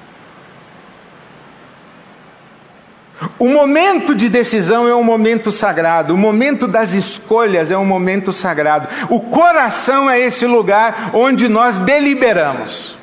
O 3.37 3.49
momento 3.49 4.15
de 4.15 4.29
decisão 4.29 4.87
é 4.87 4.95
um 4.95 5.03
momento 5.03 5.51
sagrado, 5.51 6.13
o 6.13 6.17
momento 6.17 6.67
das 6.67 6.93
escolhas 6.93 7.69
é 7.69 7.77
um 7.77 7.85
momento 7.85 8.31
sagrado. 8.31 8.87
O 9.09 9.19
coração 9.19 10.09
é 10.09 10.19
esse 10.19 10.45
lugar 10.45 11.11
onde 11.13 11.47
nós 11.47 11.77
deliberamos. 11.79 12.97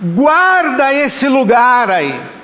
Guarda 0.00 0.92
esse 0.92 1.28
lugar 1.28 1.90
aí. 1.90 2.35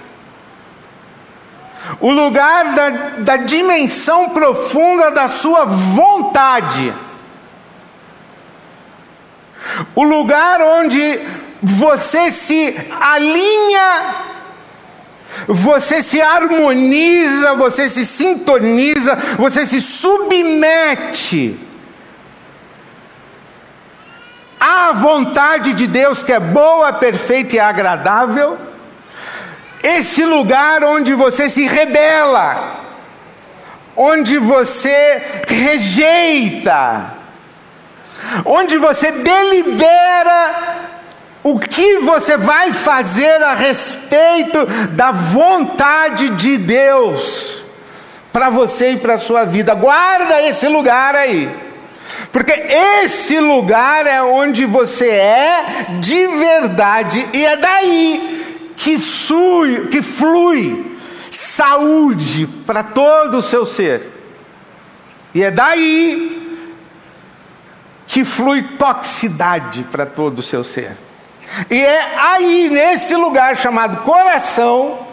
O 2.02 2.11
lugar 2.11 2.75
da, 2.75 2.90
da 3.18 3.37
dimensão 3.37 4.30
profunda 4.30 5.12
da 5.12 5.28
sua 5.28 5.64
vontade, 5.64 6.92
o 9.94 10.02
lugar 10.02 10.61
onde 10.61 11.21
você 11.62 12.32
se 12.32 12.76
alinha, 13.00 14.14
você 15.47 16.02
se 16.02 16.21
harmoniza, 16.21 17.54
você 17.54 17.88
se 17.88 18.04
sintoniza, 18.04 19.14
você 19.38 19.64
se 19.64 19.80
submete 19.80 21.56
à 24.59 24.90
vontade 24.90 25.73
de 25.73 25.87
Deus 25.87 26.25
que 26.25 26.32
é 26.32 26.40
boa, 26.40 26.92
perfeita 26.92 27.54
e 27.54 27.61
agradável, 27.61 28.72
esse 29.82 30.24
lugar 30.24 30.84
onde 30.84 31.14
você 31.14 31.50
se 31.50 31.66
rebela, 31.66 32.80
onde 33.96 34.38
você 34.38 35.22
rejeita, 35.48 37.14
onde 38.44 38.78
você 38.78 39.10
delibera 39.10 40.54
o 41.42 41.58
que 41.58 41.98
você 41.98 42.36
vai 42.36 42.72
fazer 42.72 43.42
a 43.42 43.54
respeito 43.54 44.64
da 44.92 45.10
vontade 45.10 46.30
de 46.30 46.56
Deus 46.56 47.62
para 48.32 48.48
você 48.48 48.92
e 48.92 48.96
para 48.96 49.14
a 49.14 49.18
sua 49.18 49.44
vida. 49.44 49.74
Guarda 49.74 50.42
esse 50.42 50.68
lugar 50.68 51.16
aí. 51.16 51.50
Porque 52.30 52.52
esse 52.52 53.38
lugar 53.40 54.06
é 54.06 54.22
onde 54.22 54.64
você 54.64 55.08
é 55.08 55.86
de 56.00 56.26
verdade, 56.28 57.28
e 57.32 57.44
é 57.44 57.56
daí 57.56 58.51
que, 58.82 58.98
sui, 58.98 59.86
que 59.86 60.02
flui 60.02 60.98
saúde 61.30 62.48
para 62.66 62.82
todo 62.82 63.38
o 63.38 63.42
seu 63.42 63.64
ser. 63.64 64.10
E 65.32 65.40
é 65.40 65.52
daí 65.52 66.66
que 68.08 68.24
flui 68.24 68.64
toxicidade 68.76 69.84
para 69.84 70.04
todo 70.04 70.40
o 70.40 70.42
seu 70.42 70.64
ser. 70.64 70.96
E 71.70 71.80
é 71.80 72.18
aí, 72.18 72.68
nesse 72.70 73.14
lugar 73.14 73.56
chamado 73.56 73.98
coração, 73.98 75.06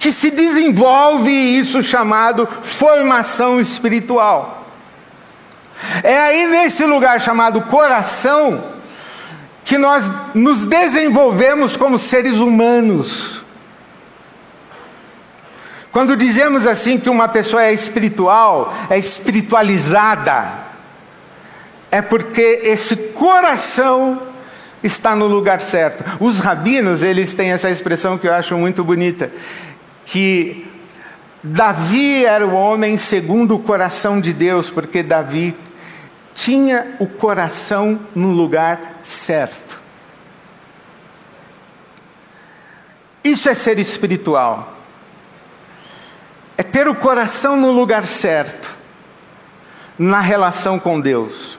que 0.00 0.10
se 0.10 0.32
desenvolve 0.32 1.30
isso 1.30 1.80
chamado 1.80 2.48
formação 2.60 3.60
espiritual. 3.60 4.66
É 6.02 6.18
aí 6.18 6.46
nesse 6.48 6.84
lugar 6.84 7.20
chamado 7.20 7.62
coração 7.62 8.77
que 9.68 9.76
nós 9.76 10.10
nos 10.34 10.64
desenvolvemos 10.64 11.76
como 11.76 11.98
seres 11.98 12.38
humanos. 12.38 13.42
Quando 15.92 16.16
dizemos 16.16 16.66
assim 16.66 16.96
que 16.98 17.10
uma 17.10 17.28
pessoa 17.28 17.62
é 17.64 17.72
espiritual, 17.74 18.74
é 18.88 18.96
espiritualizada, 18.96 20.54
é 21.90 22.00
porque 22.00 22.62
esse 22.64 22.96
coração 22.96 24.22
está 24.82 25.14
no 25.14 25.26
lugar 25.26 25.60
certo. 25.60 26.02
Os 26.18 26.38
rabinos, 26.38 27.02
eles 27.02 27.34
têm 27.34 27.50
essa 27.50 27.68
expressão 27.68 28.16
que 28.16 28.26
eu 28.26 28.32
acho 28.32 28.56
muito 28.56 28.82
bonita, 28.82 29.30
que 30.06 30.66
Davi 31.44 32.24
era 32.24 32.46
o 32.46 32.54
homem 32.54 32.96
segundo 32.96 33.56
o 33.56 33.58
coração 33.58 34.18
de 34.18 34.32
Deus, 34.32 34.70
porque 34.70 35.02
Davi 35.02 35.54
tinha 36.34 36.96
o 36.98 37.06
coração 37.06 38.00
no 38.14 38.30
lugar 38.30 38.97
certo. 39.08 39.80
Isso 43.24 43.48
é 43.48 43.54
ser 43.54 43.78
espiritual. 43.78 44.74
É 46.56 46.62
ter 46.62 46.88
o 46.88 46.94
coração 46.94 47.56
no 47.56 47.70
lugar 47.70 48.06
certo, 48.06 48.76
na 49.98 50.20
relação 50.20 50.78
com 50.78 51.00
Deus. 51.00 51.58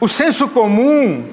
O 0.00 0.08
senso 0.08 0.48
comum 0.48 1.32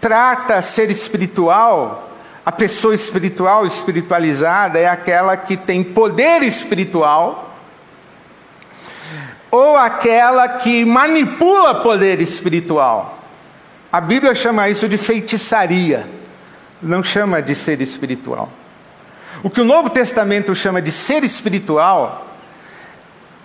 trata 0.00 0.62
ser 0.62 0.90
espiritual, 0.90 2.10
a 2.44 2.52
pessoa 2.52 2.94
espiritual, 2.94 3.66
espiritualizada, 3.66 4.78
é 4.78 4.88
aquela 4.88 5.36
que 5.36 5.56
tem 5.56 5.82
poder 5.82 6.42
espiritual 6.42 7.53
ou 9.54 9.76
aquela 9.76 10.48
que 10.48 10.84
manipula 10.84 11.76
poder 11.76 12.20
espiritual. 12.20 13.20
A 13.92 14.00
Bíblia 14.00 14.34
chama 14.34 14.68
isso 14.68 14.88
de 14.88 14.98
feitiçaria, 14.98 16.08
não 16.82 17.04
chama 17.04 17.40
de 17.40 17.54
ser 17.54 17.80
espiritual. 17.80 18.50
O 19.44 19.48
que 19.48 19.60
o 19.60 19.64
Novo 19.64 19.90
Testamento 19.90 20.56
chama 20.56 20.82
de 20.82 20.90
ser 20.90 21.22
espiritual 21.22 22.26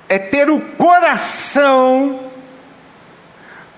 é 0.07 0.17
ter 0.17 0.49
o 0.49 0.59
coração 0.59 2.31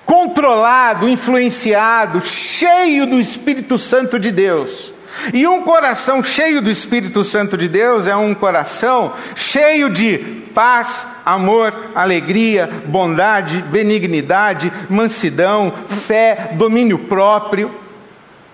controlado, 0.06 1.10
influenciado, 1.10 2.22
cheio 2.22 3.06
do 3.06 3.20
Espírito 3.20 3.78
Santo 3.78 4.18
de 4.18 4.32
Deus. 4.32 4.94
E 5.34 5.46
um 5.46 5.64
coração 5.64 6.24
cheio 6.24 6.62
do 6.62 6.72
Espírito 6.72 7.26
Santo 7.26 7.58
de 7.58 7.68
Deus 7.68 8.08
é 8.08 8.16
um 8.16 8.34
coração 8.34 9.12
cheio 9.36 9.90
de 9.90 10.41
paz, 10.54 11.08
amor, 11.26 11.92
alegria, 11.96 12.68
bondade, 12.86 13.62
benignidade, 13.64 14.72
mansidão, 14.90 15.74
fé, 15.88 16.50
domínio 16.54 17.00
próprio. 17.00 17.74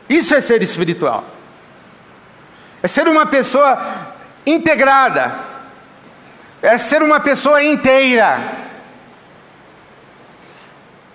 Isso 0.10 0.34
é 0.34 0.42
ser 0.42 0.62
espiritual. 0.62 1.26
É 2.82 2.88
ser 2.88 3.08
uma 3.08 3.26
pessoa 3.26 4.16
integrada. 4.46 5.36
É 6.62 6.78
ser 6.78 7.02
uma 7.02 7.20
pessoa 7.20 7.64
inteira. 7.64 8.40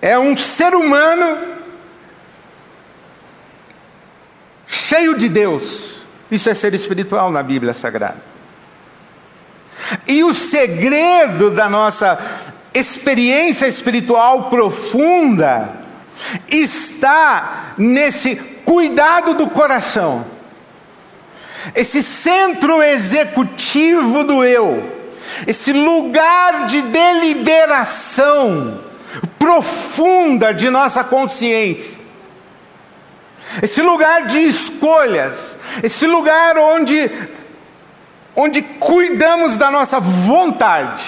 É 0.01 0.17
um 0.19 0.35
ser 0.35 0.75
humano 0.75 1.37
cheio 4.67 5.17
de 5.17 5.29
Deus. 5.29 5.99
Isso 6.29 6.49
é 6.49 6.53
ser 6.53 6.73
espiritual 6.73 7.31
na 7.31 7.41
Bíblia 7.41 7.73
Sagrada. 7.73 8.21
E 10.07 10.23
o 10.23 10.33
segredo 10.33 11.51
da 11.51 11.69
nossa 11.69 12.19
experiência 12.73 13.67
espiritual 13.67 14.49
profunda 14.49 15.71
está 16.49 17.73
nesse 17.77 18.35
cuidado 18.65 19.33
do 19.33 19.47
coração, 19.47 20.25
esse 21.75 22.01
centro 22.01 22.81
executivo 22.81 24.23
do 24.23 24.43
eu, 24.43 24.91
esse 25.45 25.71
lugar 25.71 26.65
de 26.65 26.81
deliberação 26.81 28.79
profunda 29.37 30.53
de 30.53 30.69
nossa 30.69 31.03
consciência. 31.03 32.01
Esse 33.61 33.81
lugar 33.81 34.25
de 34.25 34.39
escolhas, 34.39 35.57
esse 35.83 36.07
lugar 36.07 36.57
onde 36.57 37.11
onde 38.35 38.61
cuidamos 38.61 39.57
da 39.57 39.69
nossa 39.69 39.99
vontade. 39.99 41.03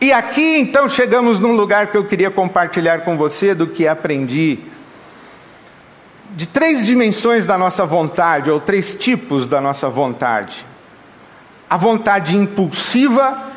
E 0.00 0.12
aqui 0.12 0.58
então 0.58 0.88
chegamos 0.88 1.38
num 1.38 1.52
lugar 1.52 1.88
que 1.88 1.96
eu 1.96 2.04
queria 2.04 2.30
compartilhar 2.30 3.00
com 3.00 3.16
você 3.16 3.54
do 3.54 3.66
que 3.66 3.86
aprendi. 3.86 4.58
De 6.30 6.46
três 6.46 6.86
dimensões 6.86 7.44
da 7.44 7.58
nossa 7.58 7.84
vontade, 7.84 8.50
ou 8.50 8.58
três 8.58 8.94
tipos 8.94 9.46
da 9.46 9.60
nossa 9.60 9.88
vontade: 9.88 10.64
a 11.68 11.76
vontade 11.76 12.36
impulsiva, 12.36 13.50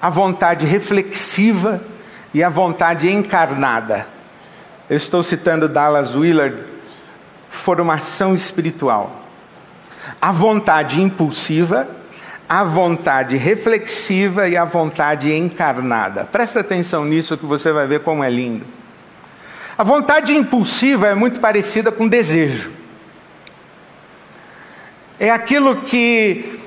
a 0.00 0.10
vontade 0.10 0.66
reflexiva 0.66 1.82
e 2.32 2.44
a 2.44 2.48
vontade 2.48 3.10
encarnada. 3.10 4.06
Eu 4.88 4.96
estou 4.96 5.22
citando 5.22 5.68
Dallas 5.68 6.14
Willard, 6.14 6.56
formação 7.48 8.34
espiritual 8.34 9.27
a 10.20 10.32
vontade 10.32 11.00
impulsiva, 11.00 11.88
a 12.48 12.64
vontade 12.64 13.36
reflexiva 13.36 14.48
e 14.48 14.56
a 14.56 14.64
vontade 14.64 15.32
encarnada. 15.32 16.24
Presta 16.24 16.60
atenção 16.60 17.04
nisso 17.04 17.36
que 17.36 17.46
você 17.46 17.72
vai 17.72 17.86
ver 17.86 18.00
como 18.00 18.24
é 18.24 18.30
lindo. 18.30 18.66
A 19.76 19.84
vontade 19.84 20.34
impulsiva 20.34 21.06
é 21.06 21.14
muito 21.14 21.38
parecida 21.38 21.92
com 21.92 22.08
desejo. 22.08 22.72
É 25.20 25.30
aquilo 25.30 25.76
que 25.82 26.58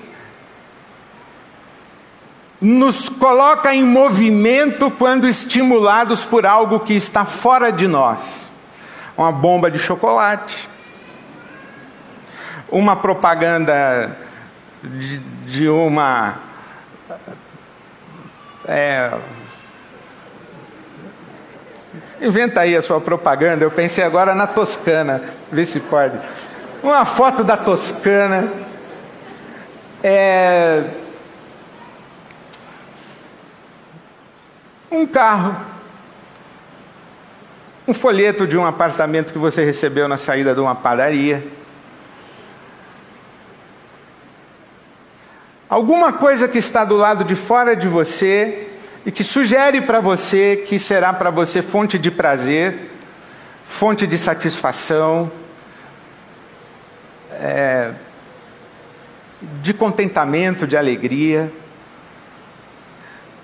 nos 2.61 3.09
coloca 3.09 3.73
em 3.73 3.83
movimento 3.83 4.91
quando 4.91 5.27
estimulados 5.27 6.23
por 6.23 6.45
algo 6.45 6.81
que 6.81 6.93
está 6.93 7.25
fora 7.25 7.71
de 7.71 7.87
nós. 7.87 8.51
Uma 9.17 9.31
bomba 9.31 9.71
de 9.71 9.79
chocolate, 9.79 10.69
uma 12.71 12.95
propaganda 12.95 14.17
de, 14.81 15.17
de 15.17 15.69
uma. 15.69 16.39
É, 18.65 19.11
inventa 22.21 22.61
aí 22.61 22.75
a 22.75 22.81
sua 22.81 23.01
propaganda. 23.01 23.63
Eu 23.65 23.71
pensei 23.71 24.03
agora 24.03 24.33
na 24.33 24.47
Toscana, 24.47 25.21
vê 25.51 25.65
se 25.65 25.79
pode. 25.81 26.17
uma 26.81 27.05
foto 27.05 27.43
da 27.43 27.57
Toscana. 27.57 28.49
É, 30.03 30.83
um 34.89 35.05
carro, 35.05 35.55
um 37.87 37.93
folheto 37.93 38.47
de 38.47 38.57
um 38.57 38.65
apartamento 38.65 39.31
que 39.31 39.37
você 39.37 39.63
recebeu 39.63 40.07
na 40.07 40.17
saída 40.17 40.55
de 40.55 40.59
uma 40.59 40.73
padaria. 40.73 41.60
Alguma 45.71 46.11
coisa 46.11 46.49
que 46.49 46.57
está 46.57 46.83
do 46.83 46.97
lado 46.97 47.23
de 47.23 47.33
fora 47.33 47.77
de 47.77 47.87
você 47.87 48.67
e 49.05 49.09
que 49.09 49.23
sugere 49.23 49.79
para 49.79 50.01
você 50.01 50.65
que 50.67 50.77
será 50.77 51.13
para 51.13 51.29
você 51.29 51.61
fonte 51.61 51.97
de 51.97 52.11
prazer, 52.11 52.91
fonte 53.63 54.05
de 54.05 54.17
satisfação, 54.17 55.31
é, 57.31 57.93
de 59.61 59.73
contentamento, 59.73 60.67
de 60.67 60.75
alegria. 60.75 61.49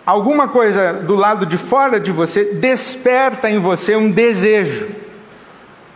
Alguma 0.06 0.50
coisa 0.50 0.96
do 0.96 1.16
lado 1.16 1.46
de 1.46 1.58
fora 1.58 1.98
de 1.98 2.12
você 2.12 2.56
desperta 2.56 3.50
em 3.50 3.58
você 3.58 3.96
um 3.96 4.12
desejo. 4.12 4.90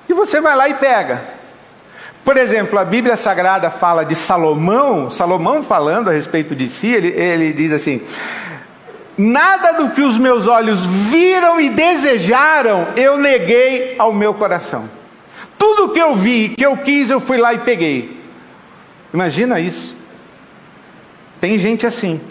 E 0.08 0.14
você 0.14 0.40
vai 0.40 0.56
lá 0.56 0.70
e 0.70 0.76
pega. 0.76 1.41
Por 2.24 2.38
exemplo, 2.38 2.78
a 2.78 2.86
Bíblia 2.86 3.16
Sagrada 3.18 3.70
fala 3.72 4.06
de 4.06 4.16
Salomão, 4.16 5.10
Salomão 5.10 5.64
falando 5.64 6.10
a 6.10 6.14
respeito 6.14 6.56
de 6.56 6.70
si, 6.70 6.88
ele, 6.88 7.08
ele 7.08 7.52
diz 7.52 7.72
assim: 7.72 8.02
Nada 9.18 9.74
do 9.74 9.90
que 9.90 10.02
os 10.02 10.18
meus 10.18 10.48
olhos 10.48 10.86
viram 10.86 11.60
e 11.60 11.70
desejaram, 11.70 12.88
eu 12.96 13.18
neguei 13.18 13.96
ao 13.98 14.14
meu 14.14 14.34
coração. 14.34 14.90
Tudo 15.58 15.94
que 15.94 16.00
eu 16.00 16.16
vi, 16.16 16.50
que 16.50 16.66
eu 16.66 16.78
quis, 16.78 17.10
eu 17.10 17.20
fui 17.20 17.38
lá 17.38 17.54
e 17.54 17.60
peguei. 17.60 18.20
Imagina 19.14 19.60
isso. 19.60 19.98
Tem 21.40 21.58
gente 21.60 21.86
assim. 21.86 22.22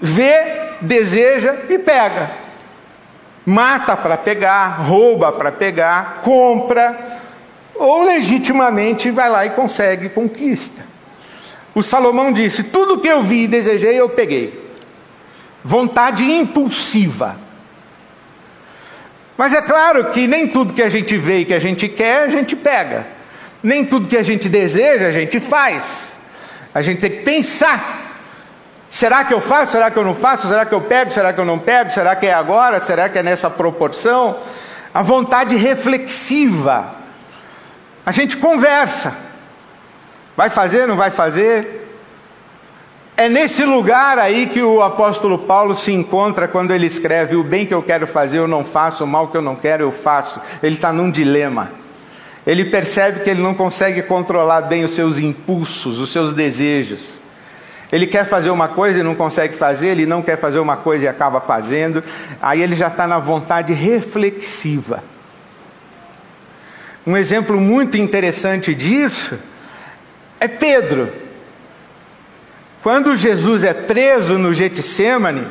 Vê, 0.00 0.70
deseja 0.80 1.54
e 1.68 1.78
pega. 1.78 2.30
Mata 3.44 3.96
para 3.96 4.16
pegar, 4.16 4.82
rouba 4.82 5.32
para 5.32 5.50
pegar, 5.50 6.20
compra, 6.22 7.11
ou 7.82 8.04
legitimamente 8.04 9.10
vai 9.10 9.28
lá 9.28 9.44
e 9.44 9.50
consegue, 9.50 10.08
conquista. 10.08 10.84
O 11.74 11.82
Salomão 11.82 12.32
disse: 12.32 12.64
Tudo 12.64 13.00
que 13.00 13.08
eu 13.08 13.22
vi 13.22 13.44
e 13.44 13.48
desejei, 13.48 13.98
eu 13.98 14.08
peguei. 14.08 14.60
Vontade 15.64 16.24
impulsiva. 16.24 17.36
Mas 19.36 19.54
é 19.54 19.62
claro 19.62 20.10
que 20.10 20.26
nem 20.26 20.46
tudo 20.46 20.74
que 20.74 20.82
a 20.82 20.88
gente 20.88 21.16
vê 21.16 21.38
e 21.38 21.44
que 21.44 21.54
a 21.54 21.58
gente 21.58 21.88
quer, 21.88 22.22
a 22.22 22.28
gente 22.28 22.54
pega. 22.54 23.06
Nem 23.62 23.84
tudo 23.84 24.08
que 24.08 24.16
a 24.16 24.22
gente 24.22 24.48
deseja, 24.48 25.06
a 25.06 25.10
gente 25.10 25.40
faz. 25.40 26.12
A 26.74 26.82
gente 26.82 27.00
tem 27.00 27.10
que 27.10 27.22
pensar. 27.22 28.02
Será 28.90 29.24
que 29.24 29.32
eu 29.32 29.40
faço? 29.40 29.72
Será 29.72 29.90
que 29.90 29.96
eu 29.96 30.04
não 30.04 30.14
faço? 30.14 30.48
Será 30.48 30.66
que 30.66 30.74
eu 30.74 30.80
pego? 30.80 31.10
Será 31.10 31.32
que 31.32 31.40
eu 31.40 31.44
não 31.44 31.58
pego? 31.58 31.90
Será 31.90 32.14
que 32.14 32.26
é 32.26 32.34
agora? 32.34 32.80
Será 32.80 33.08
que 33.08 33.18
é 33.18 33.22
nessa 33.22 33.48
proporção? 33.48 34.38
A 34.92 35.00
vontade 35.00 35.56
reflexiva. 35.56 37.01
A 38.04 38.12
gente 38.12 38.36
conversa. 38.36 39.14
Vai 40.36 40.50
fazer? 40.50 40.86
Não 40.86 40.96
vai 40.96 41.10
fazer? 41.10 41.82
É 43.16 43.28
nesse 43.28 43.64
lugar 43.64 44.18
aí 44.18 44.46
que 44.46 44.62
o 44.62 44.82
apóstolo 44.82 45.38
Paulo 45.38 45.76
se 45.76 45.92
encontra 45.92 46.48
quando 46.48 46.72
ele 46.72 46.86
escreve: 46.86 47.36
O 47.36 47.44
bem 47.44 47.66
que 47.66 47.74
eu 47.74 47.82
quero 47.82 48.06
fazer 48.06 48.38
eu 48.38 48.48
não 48.48 48.64
faço, 48.64 49.04
o 49.04 49.06
mal 49.06 49.28
que 49.28 49.36
eu 49.36 49.42
não 49.42 49.54
quero 49.54 49.84
eu 49.84 49.92
faço. 49.92 50.40
Ele 50.62 50.74
está 50.74 50.92
num 50.92 51.10
dilema. 51.10 51.70
Ele 52.44 52.64
percebe 52.64 53.20
que 53.20 53.30
ele 53.30 53.40
não 53.40 53.54
consegue 53.54 54.02
controlar 54.02 54.62
bem 54.62 54.84
os 54.84 54.94
seus 54.94 55.18
impulsos, 55.18 56.00
os 56.00 56.10
seus 56.10 56.32
desejos. 56.32 57.14
Ele 57.92 58.06
quer 58.06 58.24
fazer 58.24 58.50
uma 58.50 58.68
coisa 58.68 58.98
e 58.98 59.02
não 59.02 59.14
consegue 59.14 59.54
fazer, 59.54 59.88
ele 59.88 60.06
não 60.06 60.22
quer 60.22 60.38
fazer 60.38 60.58
uma 60.58 60.76
coisa 60.76 61.04
e 61.04 61.08
acaba 61.08 61.40
fazendo. 61.40 62.02
Aí 62.40 62.62
ele 62.62 62.74
já 62.74 62.88
está 62.88 63.06
na 63.06 63.18
vontade 63.18 63.72
reflexiva. 63.74 65.04
Um 67.06 67.16
exemplo 67.16 67.60
muito 67.60 67.96
interessante 67.96 68.74
disso 68.74 69.38
é 70.38 70.46
Pedro. 70.46 71.12
Quando 72.82 73.16
Jesus 73.16 73.64
é 73.64 73.72
preso 73.72 74.38
no 74.38 74.54
Getsemane, 74.54 75.46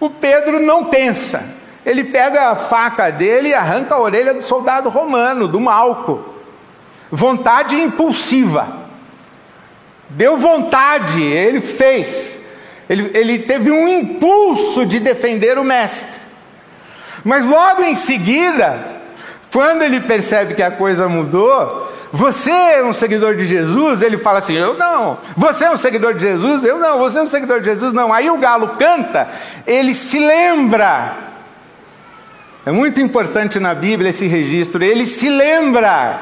o 0.00 0.10
Pedro 0.10 0.60
não 0.60 0.86
pensa. 0.86 1.54
Ele 1.84 2.04
pega 2.04 2.50
a 2.50 2.56
faca 2.56 3.10
dele 3.10 3.48
e 3.48 3.54
arranca 3.54 3.94
a 3.94 4.00
orelha 4.00 4.34
do 4.34 4.42
soldado 4.42 4.88
romano, 4.88 5.46
do 5.46 5.60
Malco. 5.60 6.34
Vontade 7.10 7.76
impulsiva. 7.76 8.84
Deu 10.08 10.36
vontade, 10.36 11.22
ele 11.22 11.60
fez. 11.60 12.40
Ele, 12.88 13.10
ele 13.14 13.38
teve 13.40 13.70
um 13.70 13.86
impulso 13.86 14.86
de 14.86 14.98
defender 15.00 15.58
o 15.58 15.64
mestre. 15.64 16.20
Mas 17.24 17.44
logo 17.44 17.82
em 17.82 17.94
seguida, 17.94 18.95
quando 19.56 19.80
ele 19.80 20.02
percebe 20.02 20.52
que 20.52 20.62
a 20.62 20.70
coisa 20.70 21.08
mudou, 21.08 21.90
você 22.12 22.50
é 22.50 22.84
um 22.84 22.92
seguidor 22.92 23.34
de 23.34 23.46
Jesus? 23.46 24.02
Ele 24.02 24.18
fala 24.18 24.40
assim: 24.40 24.52
Eu 24.52 24.74
não. 24.74 25.16
Você 25.34 25.64
é 25.64 25.70
um 25.70 25.78
seguidor 25.78 26.12
de 26.12 26.20
Jesus? 26.20 26.62
Eu 26.62 26.78
não. 26.78 26.98
Você 26.98 27.16
é 27.16 27.22
um 27.22 27.28
seguidor 27.28 27.60
de 27.60 27.64
Jesus? 27.64 27.94
Não. 27.94 28.12
Aí 28.12 28.28
o 28.28 28.36
galo 28.36 28.68
canta, 28.76 29.26
ele 29.66 29.94
se 29.94 30.18
lembra 30.18 31.16
é 32.66 32.70
muito 32.70 33.00
importante 33.00 33.58
na 33.58 33.74
Bíblia 33.74 34.10
esse 34.10 34.26
registro. 34.26 34.84
Ele 34.84 35.06
se 35.06 35.30
lembra 35.30 36.20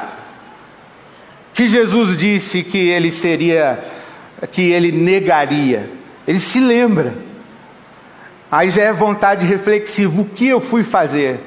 que 1.53 1.67
Jesus 1.67 2.15
disse 2.15 2.63
que 2.63 2.87
ele 2.87 3.11
seria, 3.11 3.83
que 4.49 4.71
ele 4.71 4.93
negaria. 4.93 5.89
Ele 6.25 6.39
se 6.39 6.61
lembra. 6.61 7.13
Aí 8.49 8.69
já 8.69 8.83
é 8.83 8.93
vontade 8.93 9.45
reflexiva: 9.45 10.21
o 10.21 10.23
que 10.23 10.47
eu 10.47 10.61
fui 10.61 10.85
fazer? 10.85 11.37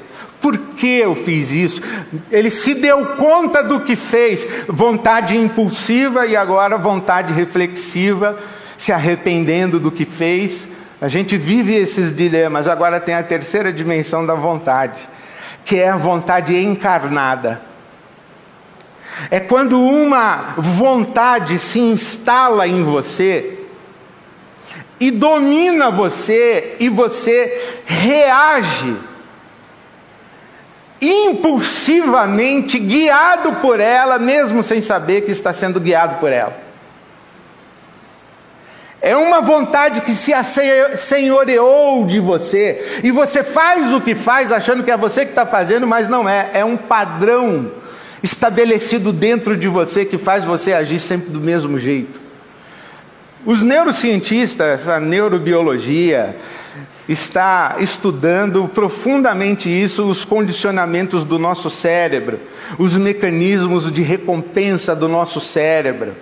Por 0.40 0.57
que 0.57 0.98
eu 0.98 1.14
fiz 1.14 1.51
isso? 1.51 1.83
Ele 2.31 2.51
se 2.51 2.74
deu 2.74 3.05
conta 3.16 3.62
do 3.62 3.81
que 3.81 3.96
fez, 3.96 4.46
vontade 4.68 5.37
impulsiva 5.37 6.27
e 6.27 6.37
agora 6.37 6.77
vontade 6.77 7.33
reflexiva, 7.33 8.38
se 8.77 8.92
arrependendo 8.92 9.81
do 9.81 9.90
que 9.90 10.05
fez 10.05 10.68
a 11.01 11.07
gente 11.07 11.37
vive 11.37 11.74
esses 11.74 12.14
dilemas. 12.14 12.66
Agora 12.66 12.98
tem 12.98 13.14
a 13.14 13.22
terceira 13.22 13.72
dimensão 13.72 14.27
da 14.27 14.35
vontade, 14.35 15.01
que 15.64 15.77
é 15.77 15.88
a 15.88 15.96
vontade 15.96 16.57
encarnada. 16.57 17.62
É 19.31 19.38
quando 19.38 19.81
uma 19.81 20.55
vontade 20.57 21.59
se 21.59 21.79
instala 21.79 22.66
em 22.66 22.83
você 22.83 23.59
e 25.01 25.11
domina 25.11 25.90
você 25.90 26.77
e 26.81 26.88
você 26.88 27.81
reage 27.87 28.96
impulsivamente, 31.01 32.79
guiado 32.79 33.53
por 33.57 33.81
ela, 33.81 34.19
mesmo 34.19 34.63
sem 34.63 34.81
saber 34.81 35.23
que 35.23 35.31
está 35.31 35.53
sendo 35.53 35.81
guiado 35.81 36.19
por 36.19 36.33
ela. 36.33 36.69
É 39.01 39.17
uma 39.17 39.41
vontade 39.41 40.01
que 40.01 40.13
se 40.13 40.35
assenhoreou 40.35 42.05
de 42.05 42.19
você, 42.19 43.01
e 43.05 43.13
você 43.13 43.45
faz 43.45 43.93
o 43.93 44.01
que 44.01 44.15
faz 44.15 44.51
achando 44.51 44.83
que 44.83 44.91
é 44.91 44.97
você 44.97 45.25
que 45.25 45.31
está 45.31 45.47
fazendo, 45.47 45.87
mas 45.87 46.09
não 46.09 46.29
é, 46.29 46.51
é 46.53 46.65
um 46.65 46.77
padrão 46.77 47.71
estabelecido 48.23 49.13
dentro 49.13 49.57
de 49.57 49.69
você 49.69 50.05
que 50.05 50.19
faz 50.19 50.45
você 50.45 50.73
agir 50.73 50.99
sempre 50.99 51.31
do 51.31 51.41
mesmo 51.41 51.79
jeito. 51.79 52.21
Os 53.47 53.63
neurocientistas, 53.63 54.89
a 54.89 54.99
neurobiologia, 54.99 56.37
está 57.09 57.77
estudando 57.79 58.68
profundamente 58.68 59.68
isso, 59.68 60.05
os 60.05 60.25
condicionamentos 60.25 61.25
do 61.25 61.38
nosso 61.38 61.71
cérebro, 61.71 62.38
os 62.79 62.97
mecanismos 62.97 63.90
de 63.90 64.03
recompensa 64.03 64.94
do 64.94 65.09
nosso 65.09 65.40
cérebro. 65.40 66.14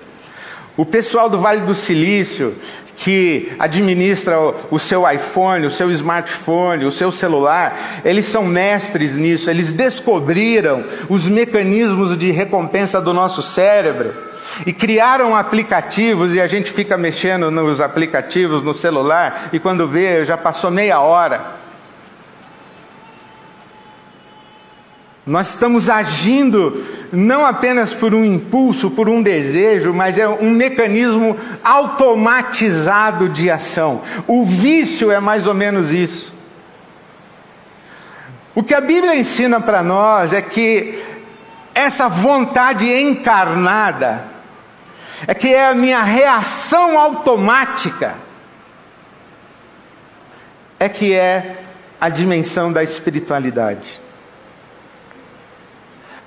O 0.76 0.84
pessoal 0.84 1.28
do 1.28 1.40
Vale 1.40 1.62
do 1.62 1.74
Silício, 1.74 2.54
que 2.94 3.52
administra 3.58 4.38
o 4.70 4.78
seu 4.78 5.10
iPhone, 5.10 5.66
o 5.66 5.70
seu 5.70 5.90
smartphone, 5.90 6.84
o 6.84 6.92
seu 6.92 7.10
celular, 7.10 8.00
eles 8.04 8.26
são 8.26 8.44
mestres 8.44 9.16
nisso, 9.16 9.50
eles 9.50 9.72
descobriram 9.72 10.84
os 11.08 11.28
mecanismos 11.28 12.16
de 12.16 12.30
recompensa 12.30 13.00
do 13.00 13.12
nosso 13.12 13.42
cérebro 13.42 14.14
e 14.64 14.72
criaram 14.72 15.36
aplicativos 15.36 16.34
e 16.34 16.40
a 16.40 16.46
gente 16.46 16.70
fica 16.70 16.96
mexendo 16.96 17.50
nos 17.50 17.80
aplicativos 17.80 18.62
no 18.62 18.72
celular 18.72 19.48
e 19.52 19.58
quando 19.58 19.88
vê 19.88 20.24
já 20.24 20.36
passou 20.36 20.70
meia 20.70 21.00
hora. 21.00 21.66
Nós 25.26 25.54
estamos 25.54 25.90
agindo 25.90 26.84
não 27.12 27.44
apenas 27.44 27.92
por 27.92 28.14
um 28.14 28.24
impulso, 28.24 28.92
por 28.92 29.08
um 29.08 29.20
desejo, 29.20 29.92
mas 29.92 30.18
é 30.18 30.28
um 30.28 30.50
mecanismo 30.50 31.36
automatizado 31.64 33.28
de 33.28 33.50
ação. 33.50 34.02
O 34.28 34.44
vício 34.44 35.10
é 35.10 35.18
mais 35.18 35.48
ou 35.48 35.54
menos 35.54 35.92
isso. 35.92 36.32
O 38.54 38.62
que 38.62 38.72
a 38.72 38.80
Bíblia 38.80 39.16
ensina 39.16 39.60
para 39.60 39.82
nós 39.82 40.32
é 40.32 40.40
que 40.40 41.02
essa 41.74 42.08
vontade 42.08 42.86
encarnada, 42.90 44.24
é 45.26 45.34
que 45.34 45.54
é 45.54 45.68
a 45.68 45.74
minha 45.74 46.02
reação 46.02 46.98
automática, 46.98 48.14
é 50.78 50.88
que 50.88 51.14
é 51.14 51.56
a 52.00 52.08
dimensão 52.08 52.72
da 52.72 52.82
espiritualidade. 52.82 54.00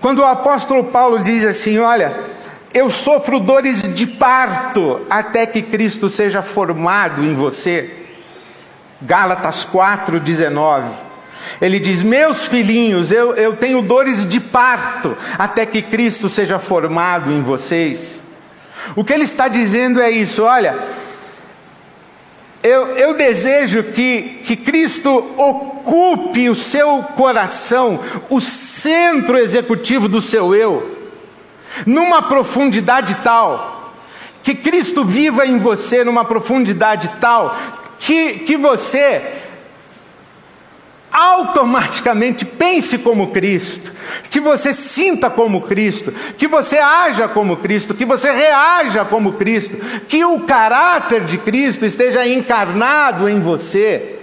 Quando 0.02 0.20
o 0.20 0.26
apóstolo 0.26 0.86
Paulo 0.86 1.20
diz 1.20 1.46
assim: 1.46 1.78
Olha, 1.80 2.16
eu 2.74 2.90
sofro 2.90 3.40
dores 3.40 3.82
de 3.82 4.08
parto 4.08 5.02
até 5.10 5.46
que 5.46 5.62
Cristo 5.62 6.10
seja 6.10 6.42
formado 6.42 7.24
em 7.24 7.36
você. 7.36 8.08
Gálatas 9.02 9.66
4,19. 9.66 10.86
Ele 11.62 11.80
diz: 11.80 12.02
Meus 12.02 12.46
filhinhos, 12.46 13.12
eu, 13.12 13.36
eu 13.36 13.56
tenho 13.56 13.82
dores 13.82 14.28
de 14.28 14.40
parto 14.40 15.18
até 15.38 15.66
que 15.66 15.82
Cristo 15.82 16.30
seja 16.30 16.58
formado 16.58 17.32
em 17.32 17.42
vocês. 17.42 18.29
O 18.96 19.04
que 19.04 19.14
ele 19.14 19.24
está 19.24 19.48
dizendo 19.48 20.02
é 20.02 20.10
isso: 20.10 20.44
olha, 20.44 20.78
eu, 22.62 22.98
eu, 22.98 23.14
desejo 23.14 23.84
que, 23.84 24.42
que 24.44 24.56
Cristo 24.56 25.10
ocupe 25.38 26.50
o 26.50 26.56
seu 26.56 27.04
coração, 27.16 28.00
o 28.30 28.42
centro 28.42 29.38
executivo 29.38 30.08
do 30.08 30.22
seu 30.22 30.54
eu, 30.54 30.98
numa 31.86 32.22
profundidade 32.22 33.16
tal, 33.24 33.94
que 34.44 34.54
Cristo 34.54 35.06
viva 35.06 35.46
em 35.46 35.58
você 35.58 36.04
numa 36.04 36.26
profundidade 36.26 37.10
tal, 37.22 37.58
que, 37.98 38.40
que 38.40 38.58
você 38.58 39.22
automaticamente 41.12 42.46
pense 42.46 42.98
como 42.98 43.32
Cristo, 43.32 43.92
que 44.30 44.40
você 44.40 44.74
sinta 44.74 45.30
como 45.30 45.62
Cristo, 45.62 46.12
que 46.38 46.48
você 46.48 46.78
haja 46.78 47.28
como 47.28 47.58
Cristo, 47.58 47.94
que 47.94 48.06
você 48.06 48.32
reaja 48.32 49.04
como 49.06 49.34
Cristo, 49.34 49.78
que 50.08 50.24
o 50.24 50.42
caráter 50.42 51.24
de 51.26 51.38
Cristo 51.38 51.86
esteja 51.86 52.28
encarnado 52.28 53.28
em 53.28 53.40
você, 53.42 54.20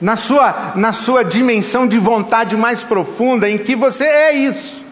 na 0.00 0.16
sua, 0.16 0.72
na 0.76 0.92
sua 0.92 1.24
dimensão 1.24 1.86
de 1.86 1.98
vontade 1.98 2.56
mais 2.56 2.84
profunda, 2.84 3.48
em 3.48 3.58
que 3.58 3.74
você 3.74 4.04
é 4.04 4.32
isso. 4.32 4.82